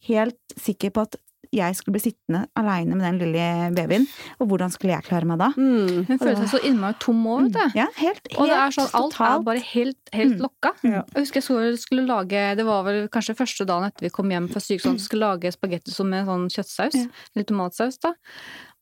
[0.08, 1.16] helt sikker på at
[1.52, 4.06] jeg skulle bli sittende aleine med den lille babyen.
[4.40, 5.50] Og hvordan skulle jeg klare meg da?
[5.56, 6.06] Mm.
[6.08, 7.78] Hun følte seg så innmari tom òg, vet du.
[7.78, 10.40] Ja, helt, helt Og det er sånn, alt er bare helt, helt Mm.
[10.46, 10.72] lokka.
[10.82, 11.02] Ja.
[11.12, 14.30] Jeg husker jeg så skulle lage, det var vel kanskje første dagen etter vi kom
[14.32, 17.06] hjem fra sykehuset, skulle lage spagetti som med sånn kjøttsaus, Ja.
[17.36, 18.14] eller tomatsaus da.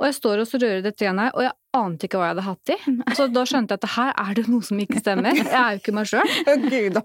[0.00, 2.33] Og jeg står og så rører dette igjen her, og jeg ante ikke hva jeg
[2.35, 2.76] hadde hatt i.
[3.14, 5.37] Så da skjønte jeg at her er det noe som ikke stemmer.
[5.37, 6.33] Jeg er jo ikke meg sjøl.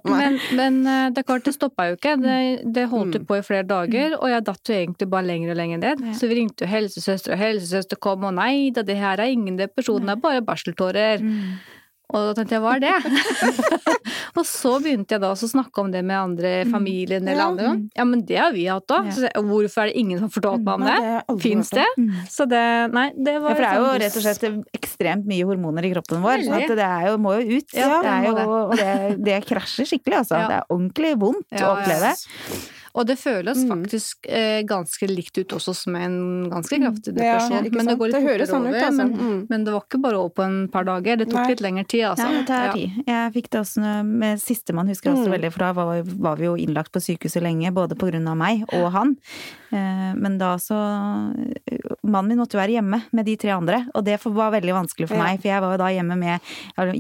[0.15, 2.15] Men, men eh, det er klart, det stoppa jo ikke.
[2.23, 2.37] Det,
[2.73, 3.27] det holdt jo Mm.
[3.29, 6.01] på i flere dager, og jeg datt jo egentlig bare lenger og lenger ned.
[6.17, 9.59] Så vi ringte jo helsesøster, og helsesøster kom, og nei da, det her er ingen
[9.59, 11.21] depresjon, det er bare barseltårer.
[11.21, 11.55] Mm.
[12.13, 12.93] Og da tenkte jeg, hva er det?
[14.38, 17.47] og så begynte jeg da å snakke om det med andre familien eller Ja.
[17.50, 17.71] andre.
[17.97, 19.09] Ja, men det har vi hatt òg.
[19.09, 19.31] Ja.
[19.41, 20.97] Hvorfor er det ingen som har fortalt meg om det?
[21.01, 21.88] har Fins det?
[22.29, 22.62] Så det
[22.93, 25.91] Nei, det Ja, for det er jo sånn- rett og slett ekstremt mye hormoner i
[25.95, 27.74] kroppen vår, så at det er jo, må jo ut.
[27.74, 28.35] Ja, det er jo,
[28.69, 30.38] og det, det krasjer skikkelig, altså.
[30.50, 32.13] Det er ordentlig vondt å oppleve.
[32.95, 33.67] Og det føles Mm.
[33.73, 37.51] faktisk eh, ganske likt ut også som en ganske kraftig depresjon.
[37.51, 38.95] Ja, men det går litt høres fortere sånn ut, altså.
[38.95, 39.47] Men, Mm.
[39.49, 41.17] men det var ikke bare over på en par dager.
[41.17, 41.49] Det tok Nei.
[41.49, 42.23] litt lengre tid, altså.
[42.29, 42.71] Nei, det tar Ja.
[42.73, 42.91] tid.
[43.05, 45.35] Jeg fikk det også med sistemann, husker jeg også Mm.
[45.41, 48.37] veldig, for da var, var vi jo innlagt på sykehuset lenge, både på grunn av
[48.37, 49.17] meg og han.
[49.75, 50.75] Eh, Men da så
[52.05, 55.08] Mannen min måtte jo være hjemme med de tre andre, og det var veldig vanskelig
[55.10, 56.51] for meg, for jeg var jo da hjemme med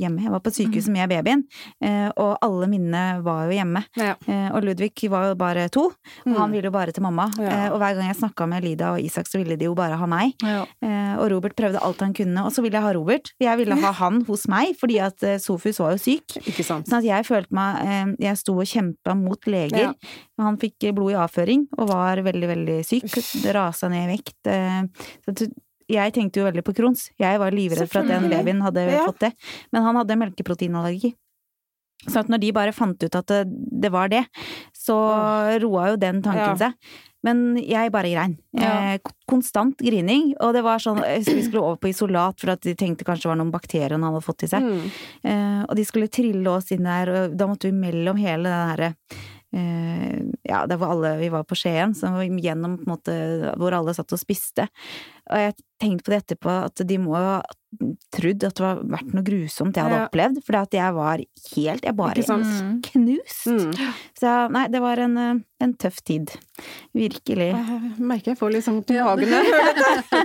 [0.01, 1.43] hjemme, Jeg var på sykehuset med babyen,
[1.81, 3.83] eh, og alle minnene var jo hjemme.
[3.95, 4.15] Ja.
[4.27, 5.91] Eh, Og Ludvig var jo bare to,
[6.25, 7.29] og han ville jo bare til mamma.
[7.37, 7.49] Ja.
[7.67, 9.95] Eh, Og hver gang jeg snakka med Lida og Isak, så ville de jo bare
[9.97, 10.33] ha meg.
[10.43, 10.65] Ja.
[10.81, 13.31] Eh, Og Robert prøvde alt han kunne, og så ville jeg ha Robert.
[13.39, 16.25] Jeg ville ha han hos meg, fordi at eh, Sofus var jo syk.
[16.65, 19.93] Sånn at jeg følte meg eh, Jeg sto og kjempa mot leger.
[20.39, 23.05] Han fikk blod i avføring og var veldig, veldig syk.
[23.43, 24.35] Det rasa ned i vekt.
[24.45, 24.83] eh,
[25.25, 25.51] Så
[25.87, 27.11] jeg tenkte jo veldig på Crohns.
[27.19, 29.05] Jeg var livredd for at den babyen hadde Ja.
[29.05, 29.33] fått det.
[29.71, 31.13] Men han hadde melkeproteinallergi.
[32.07, 33.45] Så at når de bare fant ut at det,
[33.81, 34.25] det var det,
[34.73, 34.95] så
[35.61, 36.55] roa jo den tanken Ja.
[36.55, 36.73] seg.
[37.23, 38.37] Men jeg bare grein.
[38.53, 38.93] Ja.
[38.93, 38.97] Eh,
[39.27, 40.35] konstant grining.
[40.41, 43.31] Og det var sånn Vi skulle over på isolat for at de tenkte kanskje det
[43.31, 44.61] var noen bakterier han hadde fått i seg.
[44.61, 44.91] Mm.
[45.23, 48.69] Eh, og de skulle trille oss inn der, og da måtte vi mellom hele den
[48.69, 49.17] herre eh,
[49.55, 53.13] ja, der hvor alle vi var på Skien, så gjennom på en måte
[53.59, 54.67] hvor alle satt og spiste.
[55.31, 57.39] Og jeg tenkte på det etterpå, at de må ha
[58.15, 60.05] trodd at det var vært noe grusomt jeg hadde Ja.
[60.07, 61.17] opplevd, for at jeg var
[61.55, 62.23] helt Jeg bare?
[62.23, 62.81] Mm.
[62.85, 63.47] knust.
[63.47, 63.73] Mm.
[64.19, 66.31] Så nei, det var en, eh, en tøff tid.
[66.95, 67.49] Virkelig.
[67.51, 70.21] Jeg merker jeg får litt sånn magen når jeg hører dette.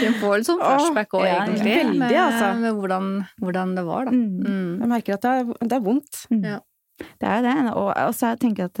[0.00, 1.76] Du får litt sånn flashback òg, ja, egentlig.
[1.78, 2.60] veldig, med, altså.
[2.60, 4.10] med hvordan, hvordan det var, da.
[4.10, 4.40] Mm.
[4.40, 4.78] Mm.
[4.80, 6.26] Jeg merker at det er, det er vondt.
[6.42, 6.60] Ja.
[6.98, 7.54] Det er jo det.
[7.74, 8.80] Og, og så tenker jeg at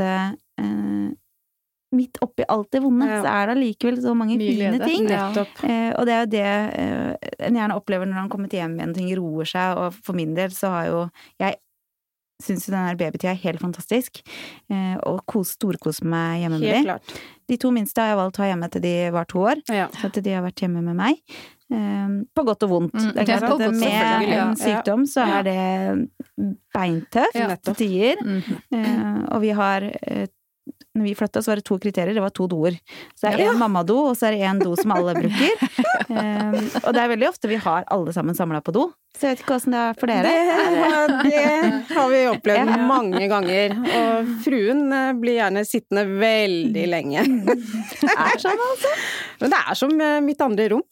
[0.62, 1.12] eh,
[1.94, 3.20] midt oppi alt det vonde, Ja.
[3.22, 4.88] så er det allikevel så mange Mye fine glede.
[4.88, 5.10] ting.
[5.70, 6.46] Eh, og det er jo det
[6.78, 10.34] eh, en gjerne opplever når han kommer hjem igjen, ting roer seg, og for min
[10.34, 11.04] del så har jo
[11.42, 11.54] jeg
[12.42, 14.18] syns jo den her babytida er helt fantastisk,
[14.68, 16.98] eh, og kos, storkoser meg hjemme med dem.
[16.98, 17.20] de.
[17.54, 19.86] De to minste har jeg valgt å ha hjemme til de var to år, Ja.
[19.94, 21.20] så at de har vært hjemme med meg.
[21.74, 22.94] Eh, på godt og vondt.
[22.94, 24.46] Mm, det er det klart at godt, med en ja.
[24.60, 25.58] sykdom så er det
[26.74, 27.54] beintøft Ja.
[27.56, 28.22] til tider.
[28.24, 28.42] Mm
[28.74, 30.26] Eh, og vi har eh,
[30.94, 32.14] når vi flytta, så var det to kriterier.
[32.14, 32.76] Det var to doer.
[33.18, 33.50] Så det er Ja.
[33.52, 35.50] en mammado, og så er det en do som alle bruker.
[36.08, 36.54] Um,
[36.86, 38.92] og det er veldig ofte vi har alle sammen samla på do.
[39.18, 40.32] Så jeg vet ikke åssen det er for dere.
[41.24, 42.86] Det, det har vi opplevd Ja.
[42.86, 43.74] mange ganger.
[44.00, 47.26] Og fruen eh, blir gjerne sittende veldig lenge.
[48.00, 48.94] Det er sånn, altså.
[49.42, 50.82] Men det er som eh, mitt andre rom.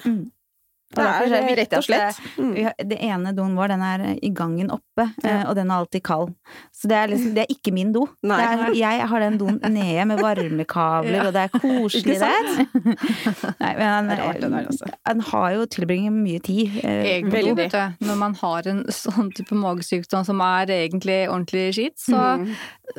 [0.93, 0.97] Mm.
[0.97, 2.17] Det derfor er rett og slett.
[2.37, 5.31] det- Det ene doen vår, den er i gangen oppe, Ja.
[5.43, 6.35] eh, og den er alltid kald.
[6.75, 8.07] Så det er liksom, det er ikke min do.
[8.25, 11.27] Er, jeg har den doen nede med varmekabler, Ja.
[11.27, 12.67] og det er koselig der.
[13.61, 14.11] Nei, men han,
[14.67, 14.87] altså.
[15.07, 16.81] han har jo tilbringer mye tid.
[16.85, 21.73] eh, på vet du, når man har en sånn type magesykdom som er egentlig ordentlig
[21.75, 22.55] skitt, så Mm.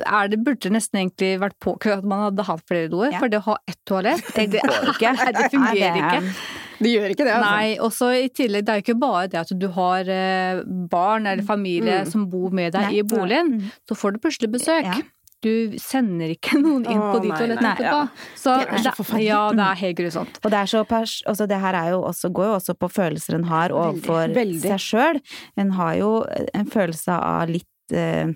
[0.06, 3.12] er det, burde det nesten egentlig vært påkrevd at man hadde hatt flere doer.
[3.12, 3.18] Ja.
[3.20, 4.50] For det å ha ett toalett, Det.
[4.54, 6.34] Det fungerer det er- ikke.
[6.80, 7.50] Det gjør ikke det, altså.
[7.50, 11.26] Nei, Også i tillegg, det er jo ikke bare det at du har eh, barn
[11.26, 12.10] eller familie Mm.
[12.10, 12.98] som bor med deg Nei.
[12.98, 13.70] i boligen, Mm.
[13.88, 14.84] så får du plutselig besøk.
[14.84, 15.02] Ja.
[15.44, 17.82] du sender ikke noen inn på de toalettene etterpå.
[17.84, 18.08] ja.
[18.34, 19.26] Så Det er så forferdelig.
[19.26, 20.38] Ja, det er helt grusomt.
[20.42, 20.80] Og det er så.
[21.28, 24.36] Altså, det her er jo også, går jo også på følelser en har overfor Veldig,
[24.38, 24.60] veldig.
[24.62, 25.20] seg sjøl.
[25.58, 28.32] En har jo en følelse av litt uh,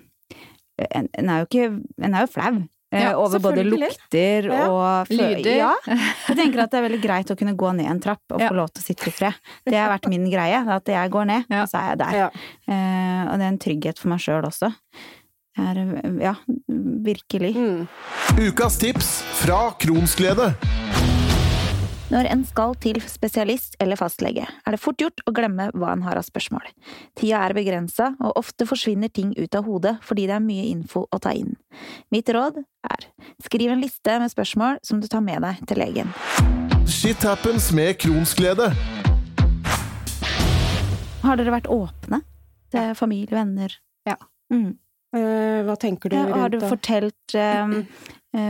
[0.91, 2.61] en, en er jo ikke En er jo flau.
[2.91, 4.67] Eh, Ja, over både lukter Ja.
[4.69, 5.55] og Lyder.
[5.57, 5.73] Ja.
[6.27, 8.49] Jeg tenker at det er veldig greit å kunne gå ned en trapp og Ja.
[8.49, 9.33] få lov til å sitte i fred.
[9.65, 10.63] Det har vært min greie.
[10.67, 11.63] At jeg går ned, Ja.
[11.63, 12.11] og så er jeg der.
[12.17, 12.29] Ja.
[12.67, 14.73] Eh, og det er en trygghet for meg sjøl også.
[15.59, 15.75] Er,
[16.21, 16.35] ja,
[16.69, 17.53] virkelig.
[17.55, 17.87] Mm.
[18.37, 20.55] Ukas tips fra Kronsglede.
[22.09, 26.01] Når en skal til spesialist eller fastlege, er det fort gjort å glemme hva en
[26.01, 26.65] har av spørsmål.
[27.19, 31.03] Tida er begrensa, og ofte forsvinner ting ut av hodet fordi det er mye info
[31.05, 31.53] å ta inn.
[32.09, 32.57] Mitt råd
[32.89, 33.05] er
[33.45, 36.09] skriv en liste med spørsmål som du tar med deg til legen.
[36.89, 38.71] Shit happens med Kronsglede.
[41.21, 42.23] Har dere vært åpne
[42.73, 43.77] til familie, venner?
[44.09, 44.17] Ja.
[44.49, 44.79] Mm.
[45.13, 47.77] Eh, hva tenker du Ja, og har du fortalt eh,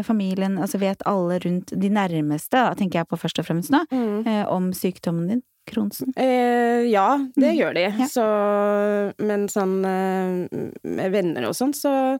[0.03, 3.79] familien, altså vet alle rundt de nærmeste, da tenker jeg på først og fremst nå,
[3.91, 4.27] Mm.
[4.27, 6.11] eh, om sykdommen din, Kronsen?
[6.17, 7.57] Eh, ja, det Mm.
[7.59, 7.81] gjør de.
[7.99, 8.07] Ja.
[8.07, 12.19] Så Men sånn eh, med venner og sånn, så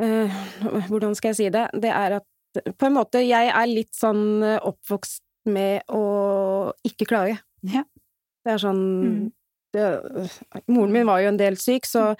[0.00, 0.30] eh,
[0.88, 1.68] Hvordan skal jeg si det?
[1.80, 2.24] Det er at
[2.78, 7.38] på en måte Jeg er litt sånn eh, oppvokst med å ikke klage.
[7.62, 7.82] Ja.
[8.44, 9.32] Det er sånn Mm.
[9.72, 10.30] det,
[10.68, 12.16] Moren min var jo en del syk, så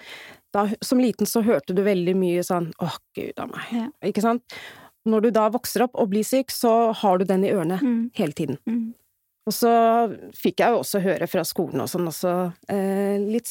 [0.53, 3.69] da, som liten så hørte du veldig mye sånn åh, gud a meg.
[3.73, 3.87] Ja.
[4.09, 4.43] Ikke sant?
[5.09, 8.11] Når du da vokser opp og blir syk, så har du den i ørene Mm.
[8.15, 8.57] hele tiden.
[8.69, 8.93] Mm.
[9.45, 9.71] Og så
[10.37, 13.49] fikk jeg jo også høre fra skolen og sånn også eh, litt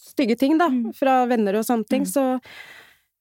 [0.00, 0.94] stygge ting, da, Mm.
[0.96, 2.02] fra venner og sånne ting.
[2.06, 2.12] Mm.
[2.14, 2.40] Så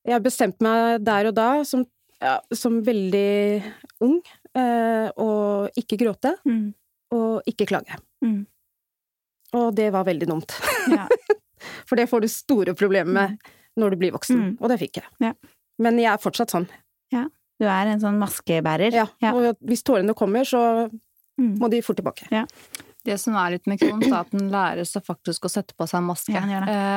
[0.08, 1.84] jeg bestemte meg der og da, som,
[2.22, 3.64] ja, som veldig
[4.02, 4.22] ung,
[4.56, 6.74] eh, å ikke gråte Mm.
[7.12, 7.98] og ikke klage.
[8.24, 8.46] Mm.
[9.54, 10.52] Og det var veldig dumt.
[10.88, 11.08] Ja.
[11.86, 13.38] For det får du store problemer med
[13.80, 14.38] når du blir voksen.
[14.40, 14.58] Mm.
[14.62, 15.06] Og det fikk jeg.
[15.20, 15.34] Ja.
[15.80, 16.68] Men jeg er fortsatt sånn.
[17.62, 18.92] Du er en sånn maskebærer.
[18.92, 19.06] Ja.
[19.22, 19.32] Ja.
[19.38, 20.90] Og hvis tårene kommer, så
[21.40, 21.58] Mm.
[21.58, 22.28] må de fort tilbake.
[23.06, 25.88] Det som er litt med Crohns, er at den lærer seg faktisk å sette på
[25.90, 26.34] seg en maske.
[26.34, 26.42] Ja,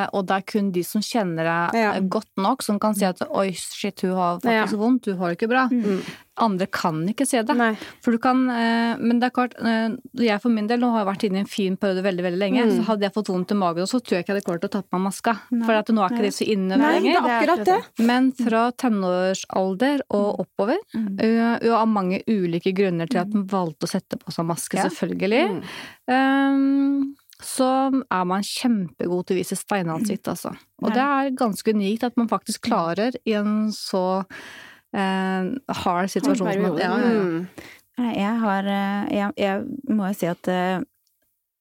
[0.05, 1.93] eh, og det er kun de som kjenner deg Ja.
[1.95, 4.77] eh, godt nok, som kan si at oi, shit, hun har faktisk Ja.
[4.79, 5.69] vondt, hun har det ikke bra.
[5.69, 6.03] Mm.
[6.39, 7.55] Andre kan ikke se det.
[7.57, 7.71] Nei.
[8.05, 11.05] For du kan, eh, men det er klart, eh, jeg for min del, nå har
[11.05, 12.73] jeg vært inne i en fin periode veldig, veldig lenge, Mm.
[12.77, 14.71] så hadde jeg fått vondt i magen, så tror jeg ikke jeg hadde klart å
[14.71, 15.39] ta på meg maska.
[15.51, 15.65] Nei.
[15.67, 17.17] For at nå er ikke det så inne Nei, det lenger.
[17.17, 18.07] er akkurat det.
[18.07, 21.19] Men fra tenårsalder og oppover, Mm.
[21.21, 24.85] uh, av mange ulike grunner til at man valgte å sette på seg maske, Ja.
[24.89, 25.63] selvfølgelig,
[26.09, 26.53] Mm.
[26.55, 30.57] um, så er man kjempegod til å vise steinansikt, altså.
[30.83, 30.95] Og Nei.
[30.95, 34.35] det er ganske unikt at man faktisk klarer i en så eh,
[34.97, 37.23] hard situasjon ja, ja.
[37.23, 37.49] Mm.
[38.13, 39.65] Jeg har eh, jeg, jeg
[39.97, 40.81] må jo si at eh,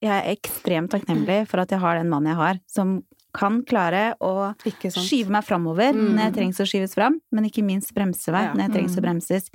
[0.04, 2.98] jeg er ekstremt takknemlig for at jeg har den mannen jeg har, som
[3.36, 6.14] kan klare å skyve meg framover Mm.
[6.16, 8.52] når jeg trengs å skyves fram, men ikke minst bremse meg Ja.
[8.54, 9.04] når jeg trengs å Mm.
[9.04, 9.50] bremses.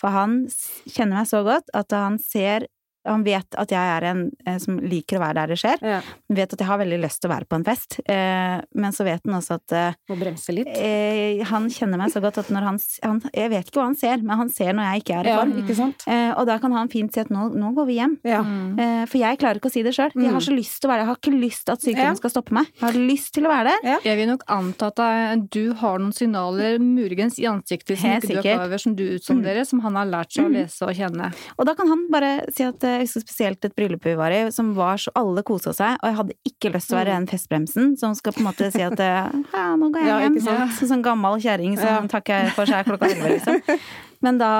[0.00, 0.46] For han
[0.88, 2.66] kjenner meg så godt at han ser
[3.06, 5.78] han vet at jeg er en eh, som liker å være der det skjer.
[5.82, 6.00] Ja.
[6.28, 9.04] Vet at jeg har veldig lyst til å være på en fest, eh, men så
[9.06, 10.68] vet han også at eh, Må bremse litt.
[10.76, 13.96] eh, han kjenner meg så godt at når han, han Jeg vet ikke hva han
[13.96, 15.52] ser, men han ser når jeg ikke er i Ja, form.
[15.62, 16.04] ikke sant?
[16.06, 18.16] Eh, og da kan han fint si at nå, nå går vi hjem.
[18.26, 18.42] Ja.
[18.42, 18.78] Mm.
[18.78, 20.10] Eh, for jeg klarer ikke å si det sjøl.
[20.14, 20.46] Jeg har Mm.
[20.48, 21.06] så lyst til å være der.
[21.06, 22.20] Jeg har ikke lyst til at sykdommen Ja.
[22.20, 22.66] skal stoppe meg.
[22.74, 24.00] Jeg har lyst til å være der.
[24.04, 28.32] Jeg vil nok anta at du har noen signaler muligens i ansiktet som Helt ikke
[28.32, 30.54] du er klar over, som du utsonderer, som han har lært seg å Mm.
[30.56, 31.32] lese og kjenne.
[31.58, 34.30] Og da kan han bare si at eh, jeg husker spesielt et bryllup vi var
[34.34, 37.14] i, som var så alle kosa seg, og jeg hadde ikke lyst til å være
[37.16, 40.18] den festbremsen som skal på en måte si at eh, ja, nå går jeg Ja,
[40.26, 40.40] hjem.
[40.46, 40.66] Ja?
[40.80, 42.00] Sånn sånn gammel kjerring som Ja.
[42.16, 43.62] takker for seg klokka elleve, liksom.
[44.24, 44.50] Men da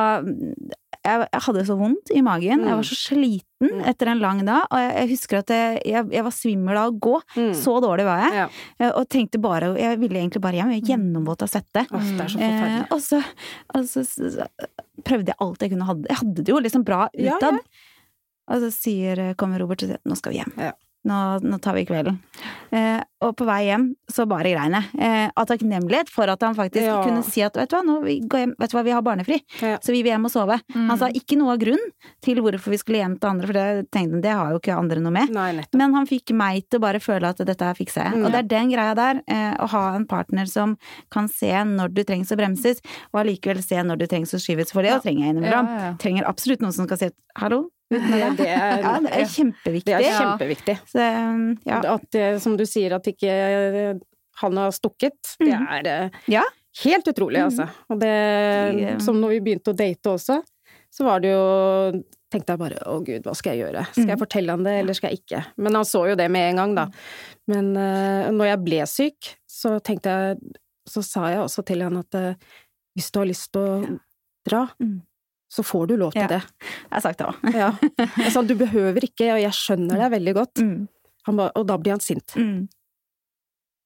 [1.06, 3.78] jeg, hadde så vondt i magen, jeg var så sliten Mm.
[3.88, 5.78] etter en lang dag, og jeg, jeg husker at jeg,
[6.12, 7.14] jeg, var svimmel av å gå.
[7.38, 7.54] Mm.
[7.56, 8.34] Så dårlig var jeg.
[8.36, 8.48] Ja.
[8.82, 10.74] Eh, Og tenkte bare Jeg ville egentlig bare hjem.
[10.74, 11.86] Jeg gjennomvåt av svette.
[11.88, 13.22] Så Eh, og så,
[13.72, 14.68] og så s- s-
[15.08, 15.94] prøvde jeg alt jeg kunne ha.
[16.04, 17.60] Jeg hadde det jo liksom bra Ja, utad.
[18.48, 20.52] Og så sier, kommer Robert og sier nå skal vi hjem.
[20.58, 20.72] Ja.
[21.06, 22.16] Nå, nå tar vi kvelden.
[22.74, 24.86] Eh, og på vei hjem så bare grein jeg.
[24.98, 26.96] Eh, av takknemlighet for at han faktisk Ja.
[27.04, 29.02] kunne si at vet du hva, nå vi går hjem, vet du hva, vi har
[29.06, 29.76] barnefri, Ja.
[29.78, 30.58] så vi vil hjem og sove.
[30.74, 30.88] Mm.
[30.90, 31.78] Han sa ikke noe av grunn
[32.26, 34.76] til hvorfor vi skulle hjem til andre, for det tenkte han, det har jo ikke
[34.80, 35.30] andre noe med.
[35.30, 35.62] Nei.
[35.78, 38.12] Men han fikk meg til å bare føle at dette her fikser jeg.
[38.18, 40.76] Mm, Og det er den greia der, eh, å ha en partner som
[41.12, 42.80] kan se når du trengs å bremses,
[43.14, 44.98] og allikevel se når du trengs å skyves, for det Ja.
[44.98, 45.98] trenger jeg innimellom.
[45.98, 49.84] Trenger absolutt noen som skal si at hallo, Ja, det er, Ja, det er kjempeviktig.
[49.86, 50.76] det er kjempeviktig.
[50.90, 51.06] Så,
[51.66, 51.80] ja.
[51.94, 53.94] At det, som du sier, at ikke eh,
[54.42, 55.68] han har stukket, det Mhm.
[55.78, 56.42] er eh, Ja.
[56.82, 57.68] helt utrolig, altså.
[57.88, 58.10] Og det,
[58.80, 58.98] Ja.
[58.98, 60.42] som når vi begynte å date også,
[60.90, 63.86] så var det jo tenkte jeg bare å gud, hva skal jeg gjøre?
[63.92, 64.24] Skal jeg Mhm.
[64.26, 65.44] fortelle han det, eller skal jeg ikke?
[65.56, 66.86] Men han så jo det med en gang, da.
[67.46, 70.38] Men uh, når jeg ble syk, så tenkte jeg
[70.88, 72.34] Så sa jeg også til han at uh,
[72.96, 73.98] hvis du har lyst til å
[74.46, 75.00] dra, Mm.
[75.56, 76.28] Så får du lov til Ja.
[76.36, 76.42] det.
[76.60, 77.52] Jeg har sagt det òg.
[77.56, 77.70] Ja.
[78.34, 80.62] Sa, du behøver ikke, og jeg skjønner deg veldig godt.
[80.64, 80.88] Mm.
[81.30, 82.36] Han ba, og da blir han sint.
[82.36, 82.66] Mm.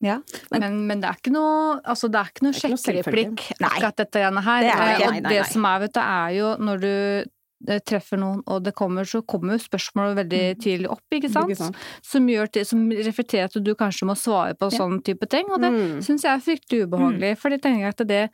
[0.05, 0.15] Ja.
[0.51, 4.17] Men, men det er ikke noe, altså det er ikke noe er sjekkereplikk, akkurat dette
[4.23, 4.63] greiene her.
[4.65, 5.07] Det er det Eh.
[5.07, 5.51] Og Nei, nei, det nei.
[5.53, 6.93] som er, vet du, er jo når du
[7.85, 11.47] treffer noen, og det kommer, så kommer jo spørsmål veldig tidlig opp, ikke sant?
[11.47, 11.51] Mm.
[11.51, 11.77] Ikke sant?
[12.03, 14.79] Som, gjør til, som reflekterer at du kanskje må svare på Ja.
[14.79, 16.01] sånn type ting, og det Mm.
[16.03, 17.37] syns jeg er fryktelig ubehagelig.
[17.39, 18.31] For jeg tenker at det,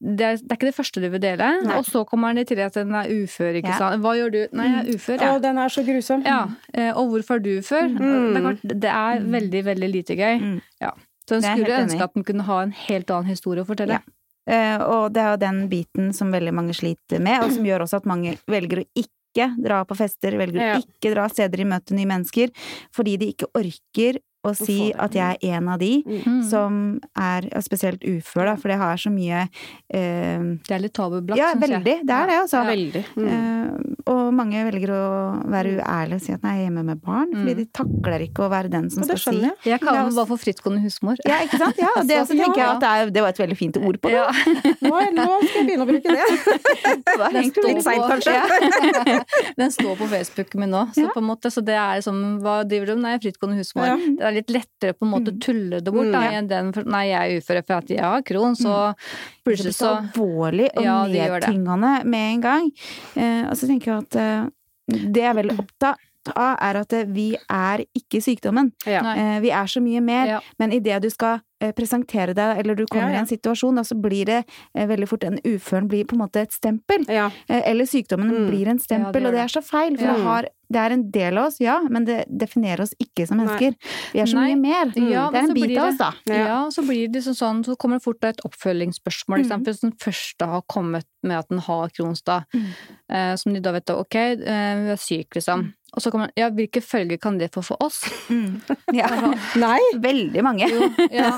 [0.00, 1.76] det, er, det er ikke det første du vil dele, Nei.
[1.76, 3.78] og så kommer den i tillegg at den er ufør, ikke Ja.
[3.78, 4.00] sant.
[4.02, 4.46] Hva gjør du?
[4.52, 5.42] Nei, jeg er ufør, Å, jeg.
[5.42, 6.24] den er så grusom.
[6.24, 7.88] Ja, eh, og hvorfor er du ufør?
[7.98, 7.98] Mm.
[7.98, 10.38] Det er klart, det er veldig, veldig lite gøy.
[10.40, 10.60] Mm.
[10.80, 10.90] Ja.
[11.28, 13.98] Så jeg skulle ønske at den kunne ha en helt annen historie å fortelle.
[13.98, 14.00] Ja.
[14.48, 17.84] Eh, og det er jo den biten som veldig mange sliter med, og som gjør
[17.84, 20.78] også at mange velger å ikke dra på fester, velger Ja.
[20.78, 22.48] å ikke dra steder i møte nye mennesker,
[22.96, 26.42] fordi de ikke orker å si at jeg er en av de Mm.
[26.48, 29.48] som er spesielt ufør, da, for det har så mye
[29.90, 31.70] eh, Det er litt tabubelagt, Ja, syns jeg.
[31.70, 31.96] veldig.
[32.06, 32.64] Det er det, altså.
[32.66, 33.04] Veldig.
[33.16, 33.28] Mm.
[33.28, 35.02] Eh, og mange velger å
[35.50, 37.56] være uærlige og si at nei, jeg er hjemme med barn, fordi Mm.
[37.58, 39.52] de takler ikke å være den som skal si jeg.
[39.64, 41.16] Jeg kaller er bare for frittgående husmor.
[41.26, 41.76] Ja, ikke sant?
[41.78, 42.74] Ja, det så tenker jeg ja.
[42.76, 44.16] at det, er, det var et veldig fint ord på det.
[44.16, 44.30] Ja.
[44.88, 46.24] Nå, nå skal jeg begynne å bruke det.
[47.08, 48.32] Det var egentlig litt seint, kanskje.
[48.32, 49.22] Ja.
[49.58, 51.08] Den står på Facebooken min nå, så Ja.
[51.14, 53.02] på en måte, så det er liksom Hva driver du med?
[53.08, 53.86] Nei, frittgående husmor.
[53.88, 54.27] Ja.
[54.28, 56.36] Det er litt lettere på en måte å tulle det bort, da, Mm.
[56.38, 59.72] enn den Nei, jeg er ufør for at jeg har kron, så Det blir det
[59.74, 62.70] så så alvorlig og Ja, nedtyngende med en gang.
[63.16, 64.46] Eh, og så tenker jeg at eh,
[64.88, 65.98] det jeg er veldig opptatt
[66.36, 68.72] av, er at eh, vi er ikke sykdommen.
[68.86, 69.02] Ja.
[69.14, 70.26] Eh, vi er så mye mer.
[70.26, 70.40] Ja.
[70.58, 73.18] Men idet du skal eh, presentere deg, eller du kommer Ja, ja.
[73.18, 76.22] i en situasjon, da, så blir det eh, veldig fort En uføren blir på en
[76.26, 77.04] måte et stempel.
[77.08, 77.30] Ja.
[77.48, 78.50] Eh, eller sykdommen Mm.
[78.50, 79.44] blir en Ja, stempel, det gjør og det det.
[79.44, 79.96] er så feil.
[79.98, 80.12] For Ja.
[80.14, 83.38] det, har, det er en del av oss, ja, men det definerer oss ikke som
[83.38, 83.46] Nei.
[83.46, 83.74] mennesker.
[84.12, 84.54] Vi er så Nei.
[84.54, 84.92] mye mer.
[85.10, 86.12] Ja, det er en bit av oss, da.
[86.26, 86.58] Ja.
[86.70, 89.64] Så blir det liksom sånn, så kommer det fort et oppfølgingsspørsmål, Mm.
[89.64, 92.44] hvis den første har kommet med at den har Crohns, da.
[92.54, 92.66] Mm.
[93.10, 95.72] Eh, som de da vet, ok, eh, vi er syk, liksom.
[95.96, 98.02] Og så kommer ja, hvilke følger kan det få for oss?
[98.28, 98.60] Mm.
[98.92, 99.08] Ja.
[99.64, 99.78] Nei!
[100.04, 100.68] Veldig mange.
[100.68, 101.30] Jo, ja,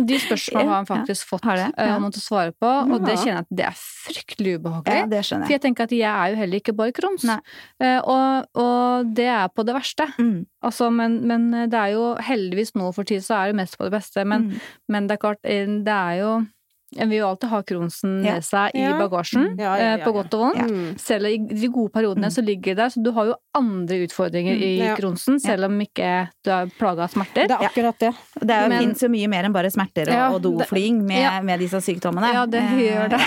[0.00, 1.96] de spørsmålene har han Ja, faktisk fått har det, eh, ja.
[1.98, 3.20] og måttet svare på, og det Ja.
[3.20, 4.96] kjenner jeg at det er fryktelig ubehagelig.
[5.02, 5.48] Ja, det skjønner jeg.
[5.50, 5.64] For jeg.
[5.66, 7.38] tenker at jeg er jo heller ikke Crohns, Nei.
[7.84, 10.08] Eh, og, og det er på det verste.
[10.18, 10.46] Mm.
[10.64, 13.84] Altså, men, men det er jo heldigvis nå for tid så er det mest på
[13.84, 14.60] det beste, men, Mm.
[14.88, 16.46] men det er klart, eh, det er jo
[16.96, 18.32] En vil jo alltid ha Kronsen Ja.
[18.34, 18.94] med seg i Ja.
[18.98, 20.56] bagasjen, Ja, ja, ja, eh, på godt og vondt.
[20.56, 20.64] Ja.
[20.64, 20.98] Mm.
[20.98, 22.32] Selv i de gode periodene Mm.
[22.32, 24.62] så ligger det der, så du har jo andre utfordringer Mm.
[24.62, 24.96] i Ja.
[24.96, 27.46] Crohnsen, selv om ikke du er plaga av smerter.
[27.46, 28.14] Det er akkurat det.
[28.40, 31.20] Det er- Men- finnes jo mye mer enn bare smerter og, Ja, og doflying med,
[31.20, 31.42] ja.
[31.42, 32.32] med disse sykdommene.
[32.32, 33.20] Ja, det Eh, gjør det.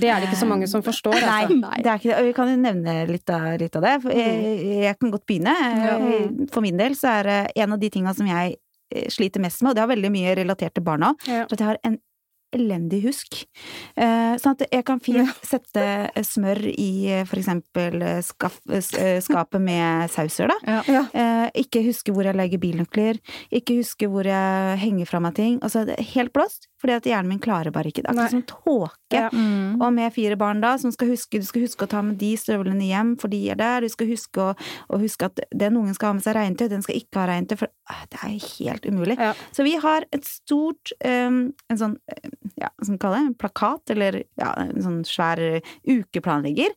[0.00, 1.12] Det er det ikke så mange som forstår.
[1.20, 1.82] Nei, Altså.
[1.82, 2.24] det er ikke det.
[2.24, 4.14] Vi kan jo nevne litt av, litt av det.
[4.14, 5.54] Jeg, jeg kan godt begynne.
[5.54, 6.46] Ja.
[6.52, 8.56] For min del så er det en av de tinga som jeg
[8.94, 11.42] eh, sliter mest med, og det har veldig mye relatert til barna, Ja.
[11.50, 11.98] at jeg har en
[12.54, 13.40] elendig husk.
[13.96, 15.84] Eh, sånn at jeg kan fint sette
[16.26, 20.58] smør i eh, for eksempel skaf, eh, skapet med sauser, da.
[20.64, 20.80] Ja.
[20.90, 21.04] Ja.
[21.12, 23.20] Eh, ikke huske hvor jeg legger bilnøkler,
[23.54, 25.58] ikke huske hvor jeg henger fra meg ting.
[25.62, 28.02] Altså, det er helt blåst, fordi at hjernen min klarer bare ikke.
[28.04, 28.92] Det er akkurat som tåke.
[29.14, 29.30] Ja.
[29.32, 29.80] Mm.
[29.80, 32.34] Og med fire barn da, som skal huske, du skal huske å ta med de
[32.36, 34.50] støvlene hjem, for de er der, du skal huske å,
[34.92, 37.56] å huske at den ungen skal ha med seg regntøy, den skal ikke ha regntøy,
[37.62, 39.16] for ah, det er helt umulig.
[39.16, 39.32] Ja.
[39.56, 41.40] Så vi har et stort, um,
[41.72, 41.96] en sånn,
[42.60, 46.76] ja, hva skal vi kalle det, en plakat, eller ja, en sånn svær eh, ukeplanlegger,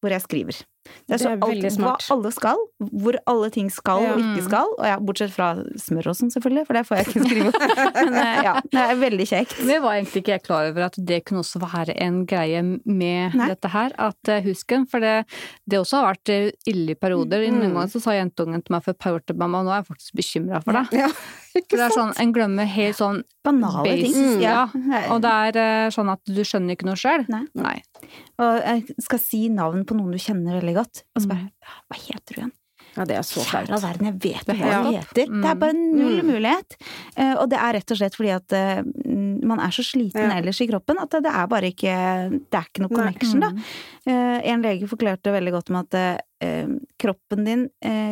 [0.00, 0.64] hvor jeg skriver.
[0.82, 2.64] Det er, så Det er alt, hva alle skal,
[3.04, 6.66] hvor alle ting skal og ikke skal, og ja, bortsett fra smør og sånn selvfølgelig,
[6.68, 7.52] for det får jeg ikke skrive.
[7.98, 9.58] Men eh, ja, det er veldig kjekt.
[9.68, 13.36] Det var egentlig ikke jeg klar over at det kunne også være en greie med
[13.38, 13.50] Nei.
[13.52, 13.94] dette her.
[14.02, 15.24] At husk, husken, for det,
[15.66, 17.42] det også har vært eh, ille i perioder.
[17.42, 17.58] Mm.
[17.58, 19.82] Noen ganger så sa jentungen til meg for et par år til mamma, nå er
[19.82, 20.98] jeg faktisk bekymra for deg.
[21.02, 21.10] Ja,
[21.52, 24.14] For det er sånn, en glemmer helt sånn Banale ting.
[24.14, 24.40] Mm.
[24.40, 24.68] Ja.
[24.72, 25.02] Ja.
[25.14, 27.24] Og det er eh, sånn at du skjønner ikke noe sjøl.
[27.28, 27.44] Nei.
[27.58, 27.76] Nei.
[28.38, 31.50] Og jeg skal si navn på noen du kjenner veldig godt, og så bare
[31.90, 32.52] Hva heter du igjen?
[32.92, 33.70] Ja, det er så flaut.
[33.70, 35.30] Kjære verden, jeg vet ikke hva du heter.
[35.32, 36.26] Det er bare null Mm.
[36.28, 36.74] mulighet.
[37.16, 38.82] Eh, Og det er rett og slett fordi at eh,
[39.48, 40.36] man er så sliten Ja.
[40.36, 41.94] ellers i kroppen at det er bare ikke
[42.50, 43.48] Det er ikke noe connection, da.
[43.50, 44.44] Mm.
[44.44, 46.20] En lege forklarte veldig godt om at
[47.00, 47.64] kroppen din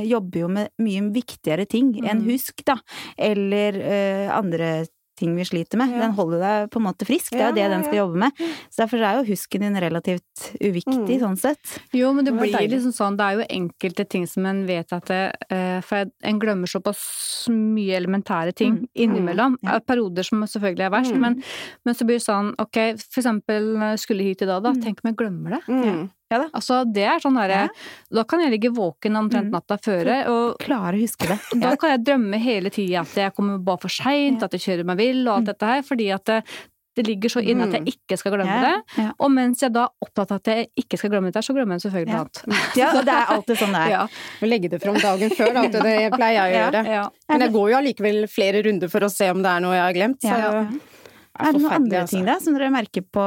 [0.09, 2.31] jobber jo med mye viktigere ting enn Mm.
[2.31, 2.77] husk, da.
[3.19, 4.95] Eller andre ting
[5.37, 5.91] vi sliter med.
[5.93, 6.01] Ja.
[6.07, 8.03] Den holder deg på en måte frisk, det er jo Ja, det den skal ja.
[8.07, 8.33] jobbe med.
[8.71, 11.21] Så derfor er jo husken din relativt uviktig, Mm.
[11.21, 11.81] sånn sett.
[11.93, 15.05] Jo, men det blir liksom sånn, det er jo enkelte ting som en vet at
[15.07, 18.89] det, eh, For en glemmer såpass mye elementære ting Mm.
[18.97, 19.57] innimellom.
[19.63, 19.77] Ja.
[19.77, 21.21] Eh, Perioder som selvfølgelig er verst, Mm.
[21.21, 21.43] men,
[21.85, 24.83] men så blir det sånn, ok, for eksempel skulle hit i dag da, Mm.
[24.83, 25.63] tenk om jeg glemmer det.
[25.69, 26.11] Mm.
[26.31, 27.69] Altså, det er sånn derre, Ja.
[28.15, 29.51] da kan jeg ligge våken omtrent Mm.
[29.51, 31.39] natta føre, og Klare å huske det.
[31.61, 34.45] da kan jeg drømme hele tida at jeg kommer bare for seint, Ja.
[34.45, 35.47] at jeg kjører meg vill og alt Mm.
[35.47, 36.45] dette her, fordi at det,
[36.97, 38.83] det ligger så inne at jeg ikke skal glemme Ja, det.
[38.99, 39.13] ja.
[39.19, 41.75] Og mens jeg da er opptatt av at jeg ikke skal glemme det, så glemmer
[41.79, 42.17] jeg selvfølgelig Ja.
[42.17, 42.45] noe annet.
[42.77, 43.91] Ja, og det er alltid sånn det er.
[43.97, 44.07] Ja.
[44.43, 45.63] Må legge det fram dagen før, da.
[45.69, 46.87] Det pleier jeg å gjøre.
[46.87, 47.09] Ja.
[47.29, 49.83] Men jeg går jo allikevel flere runder for å se om det er noe jeg
[49.83, 50.21] har glemt.
[50.21, 50.81] Så
[51.41, 52.17] Er det noen andre altså.
[52.17, 53.27] ting da, som dere merker på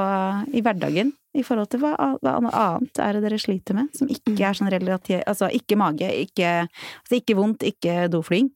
[0.54, 1.14] i hverdagen?
[1.34, 3.90] I forhold til hva, hva annet er det dere sliter med?
[3.98, 8.52] Som ikke er sånn relativt Altså ikke mage, ikke, altså ikke vondt, ikke doflying.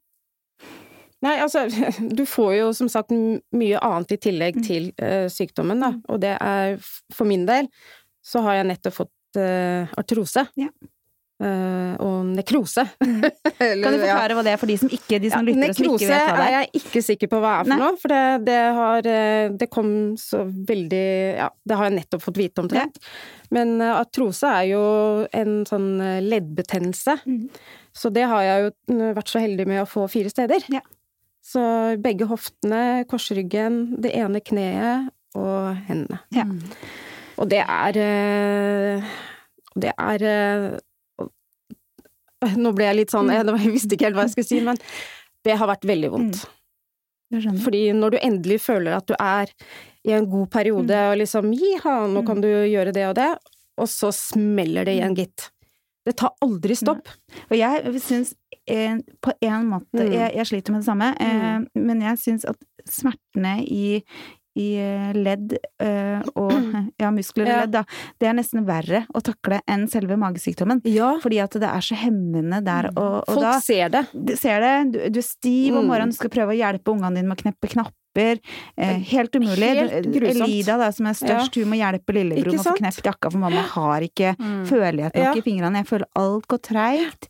[1.25, 1.65] Nei, altså,
[2.17, 5.95] du får jo som sagt mye annet i tillegg til uh, sykdommen, da.
[6.13, 6.77] Og det er,
[7.13, 7.71] for min del,
[8.25, 10.45] så har jeg nettopp fått uh, artrose.
[10.59, 10.69] Ja.
[11.37, 12.81] Eh, og nekrose.
[12.97, 15.85] Kan du forklare hva det er for de som ikke, de som Ja, lytter som
[15.85, 16.55] ikke nekrose vet hva det er er?
[16.63, 17.77] jeg ikke sikker på hva er for Nei.
[17.83, 21.03] noe, for det, det har eh, Det kom så veldig
[21.37, 22.97] Ja, det har jeg nettopp fått vite omtrent.
[23.53, 24.81] Men eh, artrose er jo
[25.29, 25.85] en sånn
[26.25, 27.19] leddbetennelse.
[27.29, 27.45] Mm.
[28.01, 30.65] Så det har jeg jo mm, vært så heldig med å få fire steder.
[30.73, 30.81] Ja.
[31.45, 31.61] Så
[32.01, 36.17] begge hoftene, korsryggen, det ene kneet og hendene.
[36.33, 36.49] Ja.
[37.37, 38.01] Og det er
[39.77, 40.27] Det er
[42.63, 44.79] Nå ble jeg litt sånn Jeg jeg visste ikke helt hva jeg skulle si, men
[45.45, 46.45] det har vært veldig vondt.
[47.31, 47.59] Jeg.
[47.63, 49.51] Fordi når du endelig føler at du er
[50.07, 51.11] i en god periode, Mm.
[51.11, 53.29] og liksom jiha, nå kan du gjøre det og det,
[53.77, 55.49] og så smeller det igjen, gitt.
[56.07, 57.09] Det tar aldri stopp.
[57.51, 58.33] Og jeg syns
[58.65, 60.11] eh, på en måte Mm.
[60.13, 62.57] jeg, jeg sliter med det samme, eh, men jeg syns at
[62.87, 64.03] smertene i
[64.57, 66.21] i eh, ledd eh,
[67.07, 67.83] ja, muskler og ledd, da.
[68.19, 70.81] Det er nesten verre å takle enn selve magesykdommen.
[70.91, 71.13] Ja.
[71.23, 74.05] Fordi at det er så hemmende der, og, og Folk da ser det.
[74.13, 75.91] du ser det, du, du er stiv om Mm.
[75.93, 77.93] morgenen, du skal prøve å hjelpe ungene dine med å kneppe knapper.
[78.17, 79.69] Eh, helt umulig.
[79.77, 80.05] Helt.
[80.17, 83.37] Elida, da, som er størst, hun må hjelpe lillebror med å få knept jakka, for
[83.37, 84.65] mamma har ikke Mm.
[84.67, 85.33] førlighet nok Ja.
[85.35, 85.75] i fingrene.
[85.83, 87.27] Jeg føler alt går treigt.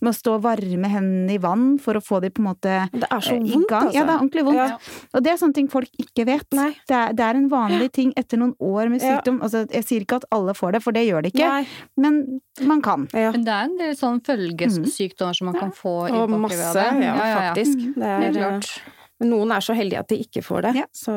[0.00, 2.90] Med å stå og varme hendene i vann for å få de på en måte
[2.92, 3.92] Det er så eh, vondt, altså.
[3.94, 4.56] Ja, det er ordentlig vondt.
[4.56, 4.78] Ja.
[5.14, 6.46] Og det er sånne ting folk ikke vet.
[6.52, 6.70] Nei.
[6.88, 9.20] Det, er, det er en vanlig ting etter noen år med Ja.
[9.20, 9.40] sykdom.
[9.42, 11.48] Altså, jeg sier ikke at alle får det, for det gjør det ikke.
[11.48, 11.66] Nei.
[11.98, 13.08] Men man kan.
[13.12, 13.30] Ja.
[13.32, 17.02] Men det er en del sånn følgesykdommer som man kan få Og masse, det.
[17.02, 17.14] ja,
[17.54, 17.94] faktisk.
[17.94, 18.80] Det er, Helt klart.
[19.20, 20.70] Men noen er så heldige at de ikke får det.
[20.80, 20.86] Ja.
[20.96, 21.14] Så,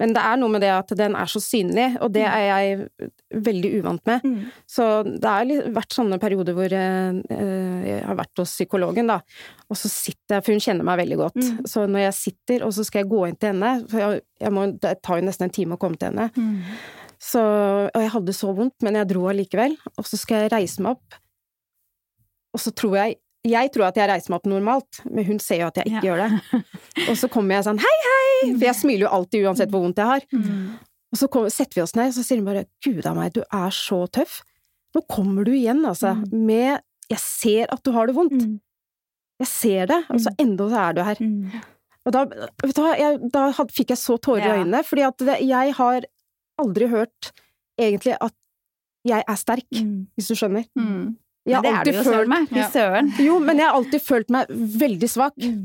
[0.00, 3.10] men det er noe med det at den er så synlig, og det er jeg
[3.44, 4.24] veldig uvant med.
[4.24, 4.46] Mm.
[4.70, 9.18] Så det har vært sånne perioder hvor eh, eh, jeg har vært hos psykologen, da,
[9.68, 11.40] og så sitter jeg, for hun kjenner meg veldig godt.
[11.42, 11.62] Mm.
[11.68, 14.54] Så når jeg sitter, og så skal jeg gå inn til henne, for jeg, jeg
[14.56, 16.62] må, det tar jo nesten en time å komme til henne, Mm.
[17.20, 17.40] så,
[17.88, 20.96] og jeg hadde så vondt, men jeg dro allikevel, og så skal jeg reise meg
[20.96, 21.20] opp,
[22.54, 25.60] og så tror jeg jeg tror at jeg reiser meg opp normalt, men hun ser
[25.62, 26.62] jo at jeg ikke gjør det.
[27.10, 28.50] Og så kommer jeg sånn hei, hei!
[28.54, 30.26] For jeg smiler jo alltid uansett hvor vondt jeg har.
[30.32, 30.78] Mm.
[31.14, 33.34] Og så kommer, setter vi oss ned, og så sier hun bare gud a meg,
[33.36, 34.40] du er så tøff.
[34.96, 36.80] Nå kommer du igjen, altså, med
[37.12, 38.32] Jeg ser at du har det vondt.
[38.40, 38.56] Mm.
[39.42, 41.20] Jeg ser det, og så enda så er du her.
[41.20, 41.58] Mm.
[42.04, 45.74] Og da, du jeg, da fikk jeg så tårer i øynene, fordi at det, jeg
[45.76, 46.06] har
[46.62, 47.30] aldri hørt
[47.80, 48.34] egentlig at
[49.04, 50.06] jeg er sterk, Mm.
[50.16, 50.64] hvis du skjønner.
[50.78, 51.16] Mm.
[51.46, 52.48] Men det er du jo søren følt meg.
[52.48, 53.12] Fy søren.
[53.20, 54.46] Jo, men jeg har alltid følt meg
[54.84, 55.36] veldig svak.
[55.44, 55.64] Mm.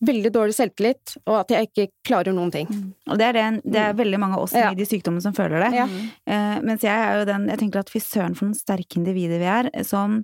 [0.00, 2.70] Veldig dårlig selvtillit, og at jeg ikke klarer noen ting.
[3.12, 4.70] Og det er, det, det er veldig mange av oss Ja.
[4.72, 5.68] i de sykdommene som føler det.
[5.76, 5.84] Ja.
[6.24, 9.36] Eh, mens jeg er jo den Jeg tenker at fy søren for noen sterke individer
[9.42, 10.22] vi er, som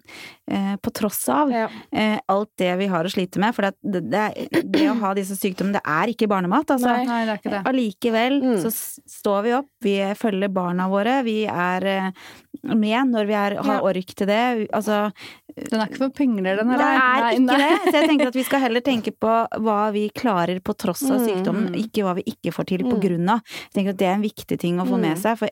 [0.48, 1.66] eh, på tross av Ja.
[1.92, 5.36] eh, alt det vi har å slite med For det, det, det, å ha disse
[5.36, 6.96] sykdommene, det er ikke barnemat, altså.
[6.96, 7.04] Nei.
[7.26, 7.62] Det er ikke det.
[7.68, 8.56] Allikevel Mm.
[8.64, 12.14] så står vi opp, vi følger barna våre, vi er
[12.62, 14.68] med når vi er, har ork til det.
[14.72, 15.12] Altså,
[15.56, 16.96] Den er ikke for pingler, den det her.
[16.96, 17.58] er Nei, ikke nei.
[17.58, 17.80] det.
[17.92, 19.34] Så jeg tenker at vi skal heller tenke på
[19.66, 21.26] hva vi klarer på tross av Mm.
[21.28, 23.00] sykdommen, ikke hva vi ikke får til på Mm.
[23.00, 23.40] grunn av.
[23.46, 25.22] Jeg tenker at det er en viktig ting å få med Mm.
[25.22, 25.48] seg, for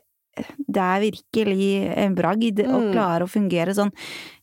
[0.67, 3.91] det er virkelig en bragd å klare å fungere sånn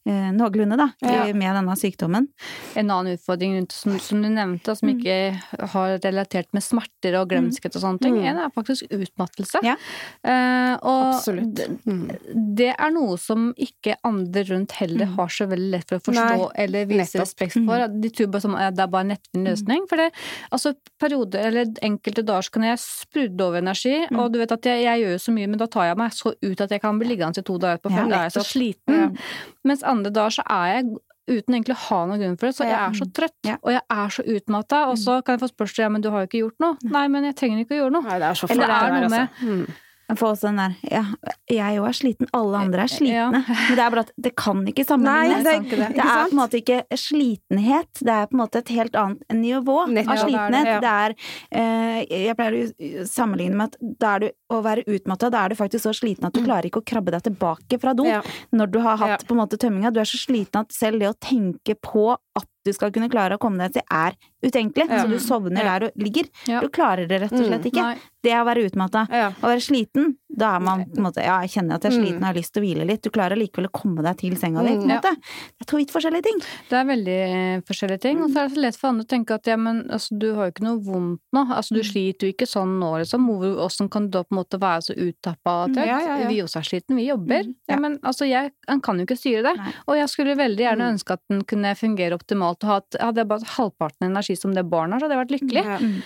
[0.07, 1.33] eh, noenlunde, da, Ja.
[1.33, 2.29] med denne sykdommen.
[2.77, 4.99] En annen utfordring rundt, som, som du nevnte, som Mm.
[4.99, 8.39] ikke har relatert med smerter og glemskhet og sånne ting, Mm.
[8.47, 9.61] er faktisk utmattelse.
[9.63, 9.77] Ja.
[10.25, 11.85] Eh, og Absolutt.
[11.87, 12.11] Mm.
[12.57, 15.15] det er noe som ikke andre rundt heller Mm.
[15.17, 17.21] har så veldig lett for å forstå Nei, eller vise nettopp.
[17.23, 17.67] respekt Mm.
[17.67, 17.89] for.
[18.01, 19.89] De tror bare som, ja, det er bare en lettvint løsning.
[19.89, 20.13] For det,
[20.53, 24.19] altså perioder, eller enkelte dager så kan jeg sprudle over energi, Mm.
[24.19, 26.11] og du vet at jeg, jeg gjør jo så mye, men da tar jeg meg
[26.13, 28.29] så ut at jeg kan bli liggende i to dager på Ja, fem, da er
[28.31, 29.19] jeg så sliten.
[29.65, 30.93] Mens andre dager så er jeg
[31.33, 33.55] uten egentlig å ha noen grunn for det, så jeg er så trøtt, Ja.
[33.63, 36.25] og jeg er så utmatta, og så kan jeg få spørsmål ja, men du har
[36.25, 36.77] jo ikke gjort noe.
[36.83, 38.03] Nei, men jeg trenger ikke å gjøre noe.
[38.09, 39.47] Nei, det er så Eller det er noe med- altså.
[39.47, 39.67] Mm.
[40.13, 41.03] Jeg får også den der ja,
[41.49, 43.17] jeg òg er sliten, alle andre er slitne.
[43.17, 43.31] Ja.
[43.33, 45.45] Men det er bare at det kan ikke sammenlignes.
[45.45, 48.61] Nei, det- det, ikke er på en måte ikke slitenhet, det er på en måte
[48.63, 50.13] et helt annet nivå Nettopp.
[50.13, 50.81] av Ja, det er det, slitenhet.
[50.83, 51.15] Det er,
[51.53, 55.49] eh, jeg pleier å sammenligne med at da er du å være utmatta, da er
[55.51, 58.21] du faktisk så sliten at du klarer ikke å krabbe deg tilbake fra do Ja.
[58.53, 59.17] når du har hatt Ja.
[59.27, 59.93] på en måte tømminga.
[59.93, 63.37] Du er så sliten at selv det å tenke på at du skal kunne klare
[63.37, 64.13] å komme deg til, er
[64.43, 64.89] utenkelig.
[64.91, 65.03] Ja.
[65.05, 66.27] Så du sovner der du ligger.
[66.47, 67.83] Du klarer det rett og slett ikke.
[67.83, 67.99] Nei.
[68.23, 69.01] Det å være utmatta.
[69.11, 71.99] Å være sliten, da er man på en måte Ja, jeg kjenner at jeg er
[71.99, 72.05] Mm.
[72.07, 73.03] sliten og har lyst til å hvile litt.
[73.03, 74.87] Du klarer likevel å komme deg til senga di, Mm.
[74.87, 75.11] Måte.
[75.11, 76.39] Det er to vidt forskjellige ting.
[76.71, 79.09] Det er veldig eh, forskjellige ting, og så er det så lett for andre å
[79.09, 81.91] tenke at ja, men altså, du har jo ikke noe vondt nå, altså du Mm.
[81.91, 83.29] sliter jo ikke sånn nå, liksom,
[83.59, 85.87] Åssen kan du da på en måte være så uttappa og trøtt?
[85.87, 86.29] Ja, ja, ja.
[86.29, 87.43] Vi også er sliten, vi jobber.
[87.43, 89.57] Mm, Ja, men altså, jeg han kan jo ikke styre det.
[89.57, 89.73] Nei.
[89.89, 90.95] Og jeg skulle veldig gjerne Mm.
[90.95, 94.53] ønske at den kunne fungere optimalt, og ha hadde jeg bare hatt halvparten energi som
[94.55, 95.65] det barnet har, så hadde jeg vært lykkelig.
[95.65, 95.79] Ja.
[95.79, 96.03] Mm.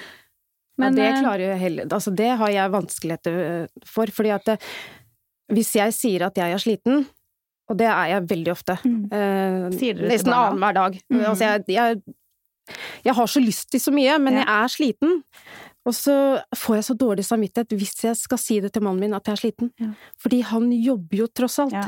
[0.78, 4.32] Men, ja, det eh, klarer jo heller Altså, det har jeg vanskeligheter eh, for, fordi
[4.34, 4.56] at det,
[5.56, 7.06] hvis jeg sier at jeg er sliten,
[7.70, 8.98] og det er jeg veldig ofte, Mm.
[9.10, 11.22] eh, Sier du nesten annenhver dag Mm.
[11.30, 12.02] Altså, jeg, jeg,
[13.06, 14.44] jeg har så lyst til så mye, men Ja.
[14.44, 15.22] jeg er sliten.
[15.86, 19.14] Og så får jeg så dårlig samvittighet hvis jeg skal si det til mannen min
[19.14, 19.70] at jeg er sliten.
[19.80, 19.92] Ja.
[20.18, 21.72] Fordi han jobber jo tross alt.
[21.72, 21.84] Ja.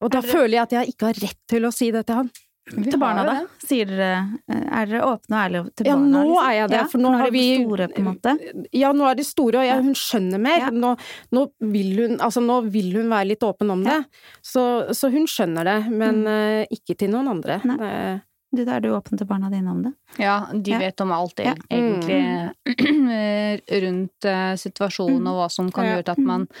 [0.00, 2.14] Og da Er føler jeg at jeg ikke har rett til å si det til
[2.22, 2.30] han.
[2.76, 3.34] Vi Til barna, da?
[3.64, 6.08] Sier dere Er dere åpne og ærlige til Ja, barna?
[6.12, 6.48] nå liksom?
[6.48, 8.36] er jeg det, Ja, for nå er har vi store, på en måte.
[8.72, 10.58] Ja, nå er de store, og jeg, hun skjønner mer.
[10.58, 10.70] Ja.
[10.70, 10.94] Nå,
[11.32, 13.98] nå, vil hun, altså, nå vil hun være litt åpen om Ja.
[14.00, 14.22] det.
[14.42, 14.64] Så,
[14.94, 17.60] så hun skjønner det, men eh, ikke til noen andre.
[17.64, 17.78] Nei.
[17.88, 18.18] Eh,
[18.50, 19.90] Du, da er du åpen til barna dine om det?
[20.18, 20.78] Ja, de Ja.
[20.80, 21.52] vet om alt Ja.
[21.68, 22.48] egentlig
[23.84, 25.96] rundt uh, situasjonen og hva som kan Ja.
[25.98, 26.56] gjøre til at man eh,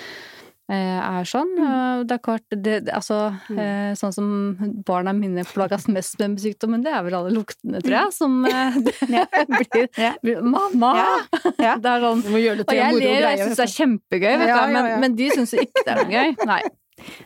[0.76, 1.50] er sånn.
[1.56, 3.18] Eh, Det er klart, det, altså
[3.54, 4.26] eh, sånn som
[4.86, 8.76] barna mine plages mest med sykdommen, det er vel alle luktene, tror jeg, som eh,
[8.84, 8.94] det
[9.72, 9.88] blir,
[10.22, 10.92] blir Mamma!
[10.98, 11.14] Ja.
[11.58, 11.76] Ja.
[11.82, 14.66] Det er sånn Og jeg ler, og jeg syns det er kjempegøy, vet Ja, ja,
[14.72, 15.00] men, ja.
[15.00, 16.36] men de syns ikke det er noe gøy.
[16.48, 16.62] Nei.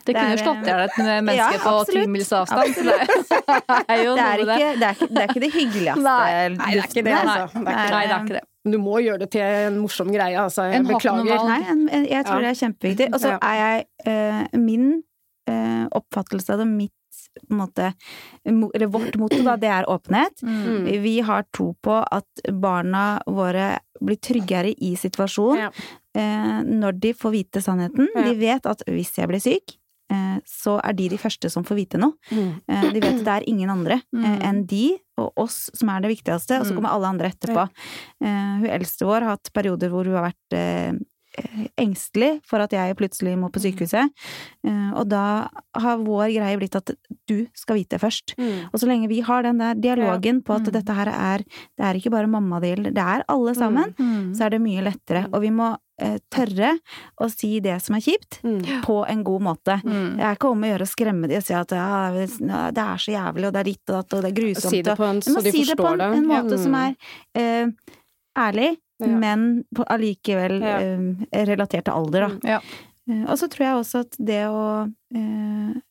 [0.05, 2.95] Det kunne jo slått i hjel et menneske ja, på ti mils avstand, så det
[3.87, 6.71] er jo Det er, ikke, det, er ikke, det er ikke det hyggeligste Nei, nei,
[6.73, 7.45] det er ikke det, altså.
[7.53, 8.43] Det er ikke Nei, det er ikke det.
[8.73, 10.63] Du må gjøre det til en morsom greie, altså.
[10.71, 11.41] Jeg En beklager.
[11.49, 12.45] Nei, en- en- jeg tror Ja.
[12.45, 13.07] det er kjempeviktig.
[13.13, 14.85] Og så er jeg uh, Min
[15.51, 16.93] uh, oppfattelse av det, mitt
[17.49, 17.93] måte,
[18.45, 20.43] eller vårt motto, da, det er åpenhet.
[20.43, 20.85] Mm.
[21.03, 25.71] Vi har tro på at barna våre blir tryggere i situasjonen Ja.
[26.15, 28.07] eh, når de får vite sannheten.
[28.15, 28.23] Ja.
[28.23, 29.77] De vet at hvis jeg blir syk,
[30.11, 32.13] eh, så er de de første som får vite noe.
[32.31, 32.61] Mm.
[32.67, 34.41] Eh, de vet at det er ingen andre eh, Mm.
[34.43, 36.75] enn de og oss som er det viktigste, og så Mm.
[36.75, 37.69] kommer alle andre etterpå.
[38.19, 40.99] Hun eldste vår har hatt perioder hvor hun har vært
[41.79, 44.09] engstelig for at jeg plutselig må på sykehuset.
[44.67, 46.91] Eh, og da har vår greie blitt at
[47.29, 48.35] du skal vite først.
[48.37, 48.69] Mm.
[48.71, 50.73] Og så lenge vi har den der dialogen på at Mm.
[50.73, 53.93] dette her er Det er ikke bare mamma det gjelder, det er alle sammen.
[53.97, 54.33] Mm.
[54.35, 55.27] Så er det mye lettere.
[55.33, 56.79] Og vi må eh, tørre
[57.21, 58.81] å si det som er kjipt, Mm.
[58.83, 59.81] på en god måte.
[59.83, 60.17] Mm.
[60.17, 62.97] Det er ikke om å gjøre å skremme de og si at ja, det er
[62.97, 64.69] så jævlig, og det er ditt og datt, og det er grusomt.
[64.69, 66.57] Si det og- på en, så de si det på en, en måte Ja.
[66.57, 66.95] som er
[67.35, 67.67] eh,
[68.37, 69.07] ærlig, Ja.
[69.07, 70.77] men på, allikevel Ja.
[70.79, 72.27] eh, relatert til alder, da.
[72.29, 72.39] Mm.
[72.45, 72.59] Ja.
[73.09, 75.81] Eh, og så tror jeg også at det å eh,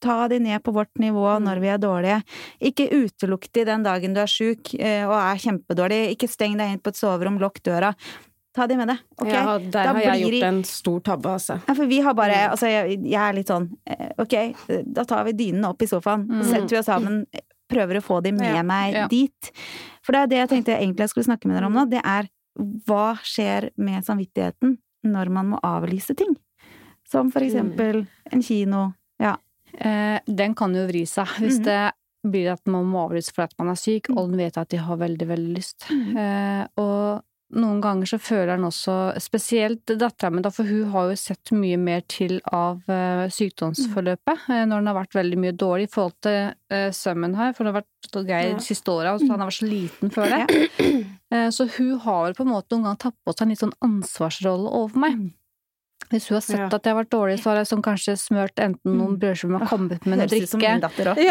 [0.00, 1.44] ta de ned på vårt nivå Mm.
[1.44, 2.22] når vi er dårlige.
[2.60, 6.12] Ikke utelukk de den dagen du er sjuk eh, og er kjempedårlig.
[6.16, 7.94] Ikke steng deg inn på et soverom, lukk døra.
[8.54, 9.32] Ta de med deg, Okay?
[9.32, 11.60] Ja, der Da har jeg gjort en stor tabbe, altså.
[11.68, 12.50] Ja, for vi har bare Mm.
[12.50, 14.56] Altså, jeg, jeg er litt sånn eh, Ok,
[14.92, 16.42] da tar vi dynene opp i sofaen, Mm.
[16.44, 17.26] setter vi oss sammen,
[17.68, 19.06] prøver å få de med Ja, meg ja.
[19.08, 19.50] dit.
[20.02, 21.84] For det er det jeg tenkte jeg egentlig jeg skulle snakke med dere om nå,
[21.90, 22.28] det er
[22.88, 26.34] hva skjer med samvittigheten når man må avlyse ting?
[27.08, 28.92] Som for eksempel en kino.
[29.20, 29.36] Ja.
[29.78, 31.64] Eh, den kan jo vri seg hvis Mhm.
[31.64, 31.92] det
[32.32, 34.18] blir at man må avlyse fordi at man er syk, Mm.
[34.18, 35.86] og den vet at de har veldig, veldig lyst.
[35.88, 36.16] Mhm.
[36.18, 37.22] Eh, og
[37.56, 38.94] noen ganger så føler han også,
[39.24, 44.48] spesielt dattera mi, da, for hun har jo sett mye mer til av eh, sykdomsforløpet
[44.52, 47.64] eh, når den har vært veldig mye dårlig i forhold til eh, sømmen her, for
[47.64, 48.54] det har vært så grei Ja.
[48.58, 50.68] de siste åra, så han har vært så liten før det.
[51.52, 54.70] Så hun har på en måte noen ganger tatt på seg en litt sånn ansvarsrolle
[54.70, 55.16] overfor meg.
[55.18, 55.32] Mm.
[56.08, 56.68] Hvis hun har sett Ja.
[56.72, 59.68] at jeg har vært dårlig, så har jeg sånn kanskje smørt enten noen brødskiver med
[59.68, 60.46] kommet med noe drikke.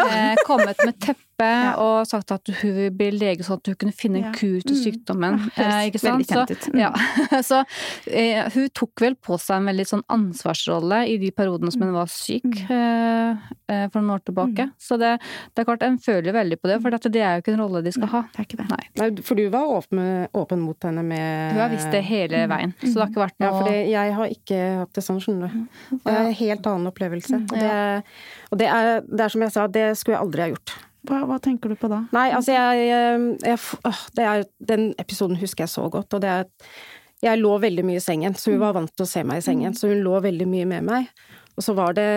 [0.06, 1.74] eh, kommet med teppe Ja.
[1.78, 4.28] og sagt at hun vil bli lege sånn at hun kunne finne Ja.
[4.28, 4.84] en kur til Mm.
[4.84, 5.52] sykdommen.
[5.58, 6.26] Eh, ikke sant?
[6.28, 6.72] Så.
[6.74, 6.80] Mm.
[6.80, 6.92] ja.
[7.46, 7.64] så
[8.08, 11.94] eh, hun tok vel på seg en veldig sånn ansvarsrolle i de periodene som hun
[11.94, 12.72] var syk Mm.
[12.72, 13.38] eh,
[13.70, 14.72] eh, for noen år tilbake.
[14.80, 15.20] Så det,
[15.54, 17.62] det er klart, en føler veldig på det, for dette, det er jo ikke en
[17.66, 18.22] rolle de skal ha.
[18.34, 18.68] Det er ikke det.
[18.70, 18.84] Nei.
[18.98, 22.74] Nei, for du var åpen, åpen mot henne med Hun har visst det hele veien,
[22.82, 25.54] så det har ikke vært Ja, noe for jeg har ikke hatt det sånn, skjønner
[25.54, 25.68] du.
[25.94, 27.36] Og jeg har en helt annen opplevelse.
[27.46, 28.04] Og, det,
[28.52, 30.76] og det, er, det er som jeg sa, det skulle jeg aldri ha gjort.
[31.08, 32.04] Hva, hva tenker du på da?
[32.16, 36.32] Nei, altså jeg, jeg, jeg det er, Den episoden husker jeg så godt, og det
[36.34, 36.48] er
[37.24, 39.46] Jeg lå veldig mye i sengen, så hun var vant til å se meg i
[39.46, 41.08] sengen, så hun lå veldig mye med meg.
[41.58, 42.10] Og så var det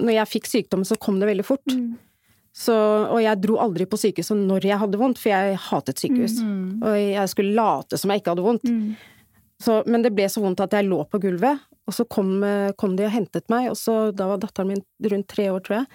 [0.00, 1.76] Når jeg fikk sykdommen, så kom det veldig fort.
[2.52, 6.34] Så, og jeg dro aldri på sykehuset når jeg hadde vondt, for jeg hatet sykehus.
[6.44, 6.82] Mm.
[6.84, 8.66] Og jeg skulle late som jeg ikke hadde vondt.
[8.68, 8.90] Mm.
[9.62, 12.34] Så, men det ble så vondt at jeg lå på gulvet, og så kom,
[12.78, 15.80] kom de og hentet meg, og så, da var datteren min rundt tre år, tror
[15.80, 15.88] jeg.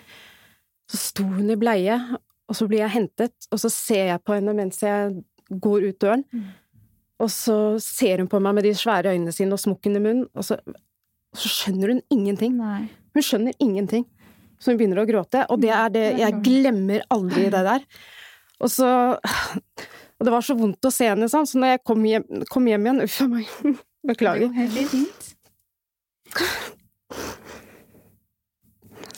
[0.87, 1.97] Så sto hun i bleie,
[2.47, 5.17] og så blir jeg hentet, og så ser jeg på henne mens jeg
[5.51, 6.23] går ut døren.
[7.19, 10.27] Og så ser hun på meg med de svære øynene sine og smokken i munnen,
[10.37, 12.55] og så, og så skjønner hun ingenting.
[12.59, 12.85] Nei.
[13.17, 14.05] Hun skjønner ingenting.
[14.57, 17.83] Så hun begynner å gråte, og det er det Jeg glemmer aldri det der.
[18.57, 18.89] Og så
[20.17, 22.65] Og det var så vondt å se henne sånn, så når jeg kom hjem, kom
[22.65, 23.51] hjem igjen Uff a meg.
[24.07, 24.49] Beklager.
[24.55, 25.33] Helt fint.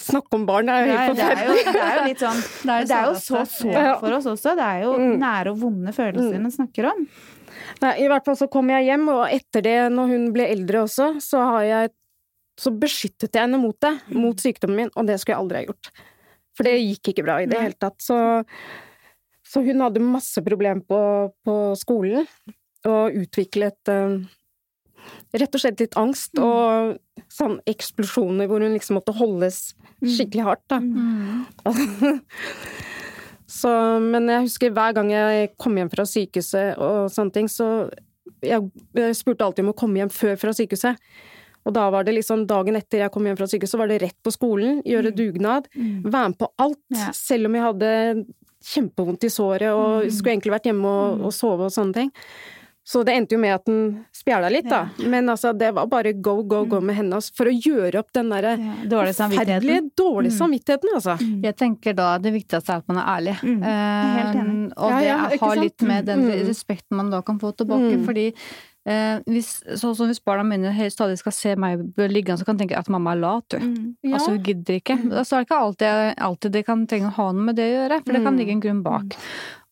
[0.10, 1.20] Snakke om barn, det er helt forferdelig.
[1.20, 1.74] det, er jo, forferdelig.
[1.74, 4.55] det er jo litt sånn Det er, jo så sårt for oss også.
[4.60, 5.14] Det er jo Mm.
[5.22, 7.05] nære og vonde følelser man snakker om.
[7.82, 10.84] Nei, I hvert fall så kom jeg hjem, og etter det, når hun ble eldre
[10.88, 11.89] også, så har jeg
[12.60, 15.68] Så beskyttet jeg henne mot det, mot sykdommen min, og det skulle jeg aldri ha
[15.70, 15.91] gjort.
[16.57, 17.95] For det gikk ikke bra i det hele tatt.
[18.03, 18.18] Så,
[19.47, 20.99] så hun hadde masse problemer på,
[21.47, 22.28] på skolen,
[22.84, 24.18] og utviklet eh,
[25.36, 26.97] rett og slett litt angst, og
[27.32, 30.80] sånn eksplosjoner hvor hun liksom måtte holdes skikkelig hardt, da.
[30.84, 32.22] Mm.
[33.50, 33.70] Så,
[34.04, 37.89] men jeg husker hver gang jeg kom hjem fra sykehuset og sånne ting, så
[38.45, 41.00] jeg, jeg spurte alltid om å komme hjem før fra sykehuset.
[41.68, 43.97] Og da var det liksom dagen etter jeg kom hjem fra sykehuset, så var det
[44.04, 46.80] rett på skolen, gjøre dugnad, være med på alt.
[46.93, 47.10] Ja.
[47.18, 47.91] Selv om jeg hadde
[48.70, 52.14] kjempevondt i såret og skulle egentlig vært hjemme og, og sove og sånne ting.
[52.90, 54.80] Så det endte jo med at den spjæla litt, da.
[55.14, 58.10] Men altså, det var bare go, go, go med henne altså, for å gjøre opp
[58.18, 59.68] den derre Ja, dårlige samvittigheten.
[59.68, 61.18] Dårlig dårlige samvittigheten, altså.
[61.46, 63.36] Jeg tenker da det viktigste er at man er ærlig.
[63.46, 64.58] Mm, er helt enig.
[64.72, 66.34] Uh, og Ja, det ja, har litt med den Mm.
[66.50, 67.94] respekten man da kan få tilbake.
[68.00, 68.06] Mm.
[68.10, 68.26] Fordi
[68.90, 72.64] eh, hvis, sånn som hvis barna mine stadig skal se meg liggende, så kan de
[72.66, 73.60] tenke at mamma er lat, du.
[73.60, 74.14] Mm.
[74.16, 74.98] Altså hun gidder ikke.
[75.22, 77.76] Så er det ikke alltid, alltid det kan trenge å ha noe med det å
[77.78, 78.40] gjøre, for det kan Mm.
[78.42, 79.18] ligge en grunn bak.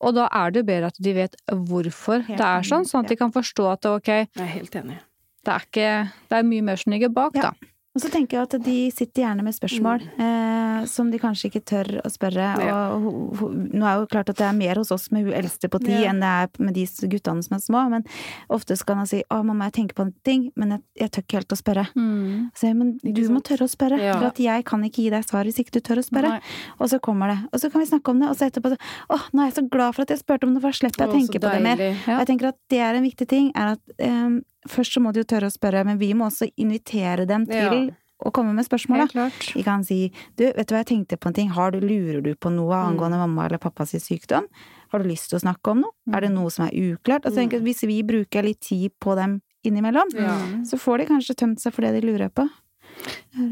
[0.01, 3.09] Og da er det bedre at de vet hvorfor Helt det er sånn, sånn at
[3.09, 4.99] de kan forstå at ok, Jeg er helt enig.
[5.43, 7.41] det er ikke Det er mye mer som ligger bak, Ja.
[7.41, 7.51] da.
[7.97, 11.63] Og så tenker jeg at de sitter gjerne med spørsmål eh, som de kanskje ikke
[11.65, 12.49] tør å spørre.
[12.61, 12.75] Ja.
[12.93, 15.79] Og nå er jo klart at det er mer hos oss med hun eldste på
[15.81, 16.11] ti Ja.
[16.11, 18.05] enn det er med de guttene som er små, men
[18.53, 21.25] ofte skal han si 'Å, mamma, jeg tenker på en ting, men jeg, jeg tør
[21.25, 21.87] ikke helt å spørre'.
[21.97, 22.51] Mm.
[22.53, 24.19] Så jeg, men du må tørre å spørre, Ja.
[24.19, 26.29] for at jeg kan ikke gi deg svar hvis ikke du tør å spørre.
[26.37, 26.41] Nei.
[26.79, 27.39] Og så kommer det.
[27.51, 28.77] Og så kan vi snakke om det, og så etterpå så
[29.09, 31.01] 'Å, nå er jeg så glad for at jeg spurte om det, for da slipper
[31.01, 31.97] jeg å tenke på det mer'.
[32.13, 34.37] Og jeg tenker at det er en viktig ting, er at eh,
[34.67, 37.55] først så må de jo tørre å spørre, men vi må også invitere dem til
[37.89, 37.95] Ja.
[38.25, 39.11] å komme med spørsmål.
[39.13, 39.29] Da.
[39.53, 42.21] Vi kan si du, vet du hva jeg tenkte på en ting, Har du, lurer
[42.23, 42.97] du på noe Mm.
[42.97, 44.45] angående mamma eller pappas sykdom?
[44.91, 45.91] Har du lyst til å snakke om noe?
[46.13, 46.21] Er Mm.
[46.21, 47.25] det noe som er uklart?
[47.25, 50.37] Altså, tenker Hvis vi bruker litt tid på dem innimellom, Ja.
[50.63, 52.49] så får de kanskje tømt seg for det de lurer på.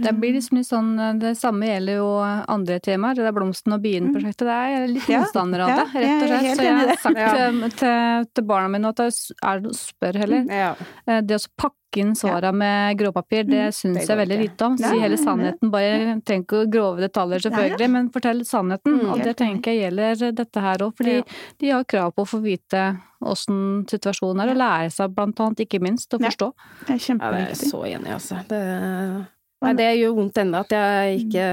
[0.01, 2.07] Det blir liksom litt sånn, det samme gjelder jo
[2.49, 3.13] andre temaer.
[3.15, 4.45] Det der Blomsten og bien-prosjektet.
[4.47, 5.21] Det er jeg litt Mm.
[5.21, 6.57] Motstander av det, rett og er slett.
[6.57, 7.33] Så jeg har sagt Ja.
[7.35, 9.05] til, til, til barna mine at det
[9.43, 10.45] er spør heller.
[10.49, 10.75] Ja.
[11.07, 11.71] Eh, Det å pakke
[12.01, 14.77] inn svara med gråpapir, det syns jeg veldig lite om.
[14.77, 15.25] Si Ja, heller jeg er enig.
[15.25, 15.71] sannheten.
[15.71, 18.99] Bare trenger ikke grove detaljer, selvfølgelig, men fortell sannheten.
[18.99, 21.23] Mm, og det tenker jeg gjelder dette her òg, fordi
[21.59, 25.59] de har krav på å få vite åssen situasjonen er, og lære seg blant annet,
[25.67, 26.27] ikke minst, å Ja.
[26.29, 26.51] forstå.
[26.87, 28.45] Det er Ja, det er så enig altså.
[28.47, 29.27] Det,
[29.63, 31.45] nei, det gjør vondt ennå at jeg ikke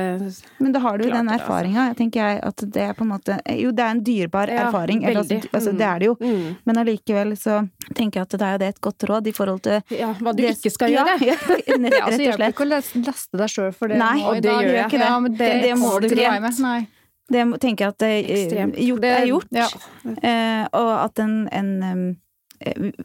[0.61, 1.45] Men da har du jo den altså.
[1.47, 1.85] erfaringa.
[1.97, 5.05] tenker jeg at det er på en måte Jo, det er en dyrebar Ja, erfaring.
[5.05, 6.15] Eller, altså, altså, det er det jo.
[6.21, 6.57] Mm.
[6.67, 9.63] Men allikevel så tenker jeg at det er jo det et godt råd i forhold
[9.63, 11.17] til Ja, hva du det- ikke skal gjøre.
[11.23, 11.37] Ja,
[11.79, 13.99] nett- Ja, altså, rett og hjelper ikke å laste, deg sjøl for det.
[13.99, 14.65] Nei, nå i det dag.
[14.65, 15.07] gjør ikke det.
[15.09, 16.17] Ja, men det, Det- det må du ikke.
[16.31, 16.59] være med.
[16.61, 16.87] Nei.
[17.33, 19.49] Det tenker jeg at det, eh, gjort Det- er gjort.
[19.53, 19.69] Ja.
[20.23, 22.15] Eh, og at en, en eh,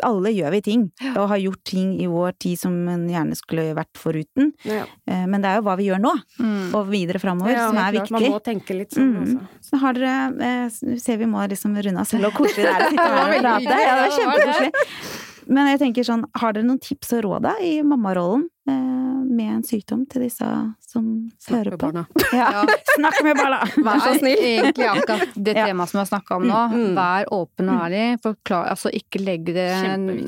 [0.04, 3.74] Alle gjør vi ting, og har gjort ting i vår tid som en gjerne skulle
[3.78, 4.52] vært foruten.
[4.68, 4.86] Ja.
[5.08, 6.74] Eh, men det er jo hva vi gjør nå, Mm.
[6.76, 7.94] og videre framover, Ja, som er klart.
[8.10, 8.12] viktig.
[8.12, 9.22] Man må tenke litt sånn, Mm.
[9.22, 9.48] altså.
[9.72, 12.82] Så har dere eh, ser vi må liksom runde av selv, og koselig det er
[12.82, 13.64] å sitte her og prate.
[13.64, 14.72] Ja, det var kjempekoselig.
[15.50, 19.50] Men jeg tenker sånn, har dere noen tips og råd da i mammarollen eh, med
[19.58, 20.46] en sykdom til disse
[20.88, 21.06] som
[21.50, 21.78] hører på?
[21.88, 22.06] barna.
[22.34, 22.64] Ja.
[22.96, 23.60] Snakk med barna!
[23.86, 24.40] Vær så Det snill.
[24.44, 25.66] Egentlig akkurat det Ja.
[25.68, 26.62] temaet som vi har snakka om nå.
[26.72, 26.96] Mm, mm.
[26.98, 28.04] Vær åpen og ærlig.
[28.24, 29.68] Forklar, altså ikke legg det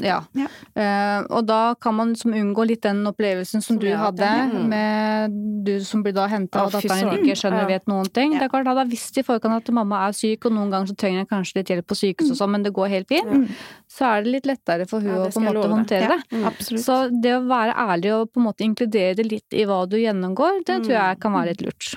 [0.06, 0.22] Ja.
[0.34, 0.48] Ja.
[0.76, 4.56] Eh, og da kan man liksom unngå litt den opplevelsen som Som du hadde, hadde.
[4.56, 4.70] Mm.
[4.70, 8.08] med du som blir da henta, av og datteren din ikke skjønner, og vet noen
[8.14, 8.34] ting.
[8.34, 8.40] Ja.
[8.40, 10.88] Det er klart, Hadde jeg visst i forkant at mamma er syk, og noen ganger
[10.92, 13.26] så trenger jeg kanskje litt hjelp på sykehuset og sånn, men det går helt fint,
[13.30, 13.48] Mm.
[13.90, 16.18] så er det litt lettere for hun Ja, å på en måte håndtere Ja.
[16.18, 16.24] det.
[16.32, 16.80] Mm.
[16.80, 19.98] Så det å være ærlig og på en måte inkludere det litt i hva du
[20.00, 21.94] gjennomgår, det tror jeg kan være litt lurt.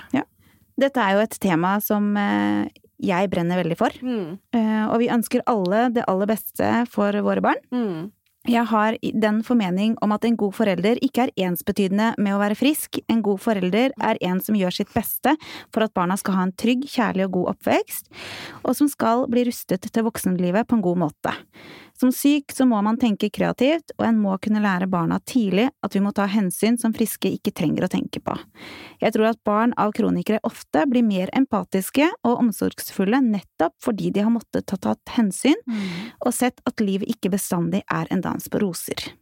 [0.79, 2.65] Dette er jo et tema som eh,
[3.03, 3.93] jeg brenner veldig for.
[4.01, 4.39] Mm.
[4.55, 7.61] Eh, og vi ønsker alle det aller beste for våre barn.
[7.73, 8.11] Mm.
[8.43, 12.57] Jeg har den formening om at en god forelder ikke er ensbetydende med å være
[12.59, 12.99] frisk.
[13.07, 15.37] En god forelder er en som gjør sitt beste
[15.71, 18.11] for at barna skal ha en trygg, kjærlig og god oppvekst,
[18.67, 21.33] og som skal bli rustet til voksenlivet på en god måte.
[22.03, 25.93] Som syk så må man tenke kreativt, og en må kunne lære barna tidlig at
[25.95, 28.35] vi må ta hensyn som friske ikke trenger å tenke på.
[28.99, 34.27] Jeg tror at barn av kronikere ofte blir mer empatiske og omsorgsfulle nettopp fordi de
[34.27, 35.55] har måttet ta tatt hensyn,
[36.19, 39.13] og sett at livet ikke bestandig er en dans på roser.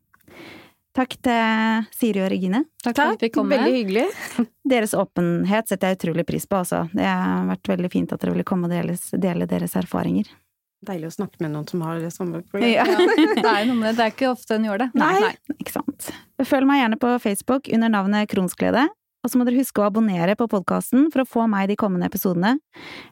[0.97, 2.65] Takk til Siri og Regine.
[2.81, 3.53] Takk for at vi kom.
[3.53, 4.09] Veldig hyggelig.
[4.73, 6.87] Deres åpenhet setter jeg utrolig pris på, altså.
[6.97, 10.33] Det har vært veldig fint at dere ville komme og dele deres erfaringer.
[10.81, 12.45] Deilig å snakke med noen som har det samme Ja.
[12.49, 13.41] problemet.
[13.45, 13.97] Det er noe med det.
[13.99, 14.87] Det er ikke ofte en gjør det.
[14.97, 16.07] Nei, ikke sant.
[16.41, 18.87] Følg meg gjerne på Facebook under navnet Kronsglede.
[19.21, 22.07] Og så må dere huske å abonnere på podkasten for å få meg de kommende
[22.09, 22.55] episodene.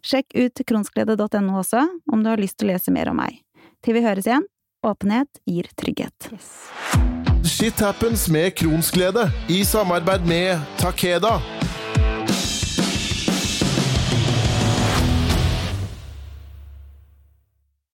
[0.01, 3.43] Sjekk ut kronsglede.no også, om du har lyst til å lese mer om meg.
[3.86, 4.47] Til vi høres igjen,
[4.82, 6.32] åpenhet gir trygghet.
[7.45, 11.38] Shit happens med Kronsglede i samarbeid med Takeda.